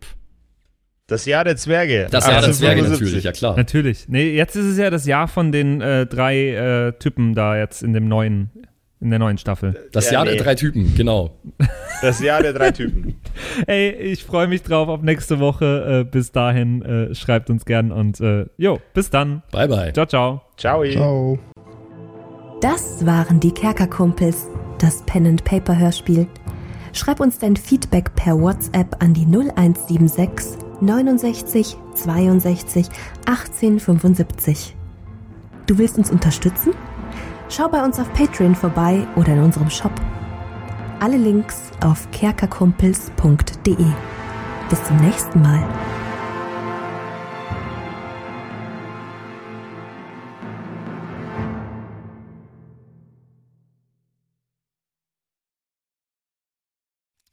[1.07, 2.09] Das Jahr der Zwerge.
[2.11, 3.57] Das Jahr der Zwerge natürlich, ja klar.
[3.57, 4.09] Natürlich.
[4.09, 7.83] Nee, jetzt ist es ja das Jahr von den äh, drei äh, Typen da jetzt
[7.83, 8.51] in dem neuen
[9.03, 9.89] in der neuen Staffel.
[9.93, 10.37] Das ja, Jahr nee.
[10.37, 11.37] der drei Typen, genau.
[12.01, 13.21] Das Jahr der drei Typen.
[13.69, 16.01] Ey, ich freue mich drauf auf nächste Woche.
[16.01, 19.43] Äh, bis dahin äh, schreibt uns gern und äh, jo, bis dann.
[19.53, 19.93] Bye bye.
[19.93, 20.43] Ciao, ciao.
[20.57, 20.85] Ciao.
[20.85, 21.39] Ciao.
[22.61, 24.49] Das waren die Kerkerkumpels,
[24.79, 26.27] das Pen and Paper Hörspiel.
[26.93, 32.87] Schreib uns dein Feedback per WhatsApp an die 0176 69 62
[33.27, 34.75] 18 75.
[35.67, 36.73] Du willst uns unterstützen?
[37.55, 39.93] Schau bei uns auf Patreon vorbei oder in unserem Shop.
[41.01, 43.77] Alle Links auf kerkerkumpels.de.
[44.71, 45.63] Bis zum nächsten Mal.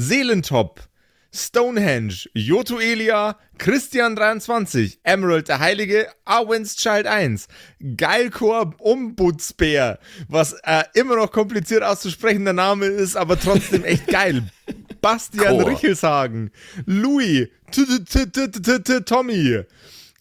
[0.00, 0.80] Seelentop,
[1.34, 7.48] Stonehenge, Joto Elia, Christian23, Emerald der Heilige, Arwen's Child 1,
[7.96, 14.48] Geilkor Ombudsbär, was äh, immer noch kompliziert auszusprechender Name ist, aber trotzdem echt geil.
[15.00, 16.52] Bastian Richelshagen,
[16.86, 17.48] Louis,
[19.04, 19.64] Tommy,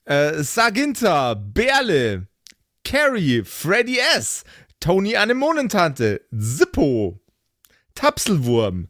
[0.06, 2.28] äh, Saginta, Berle,
[2.84, 4.44] Carrie, Freddy S.,
[4.80, 7.20] Tony Anemonentante, Zippo,
[7.94, 8.90] Tapselwurm,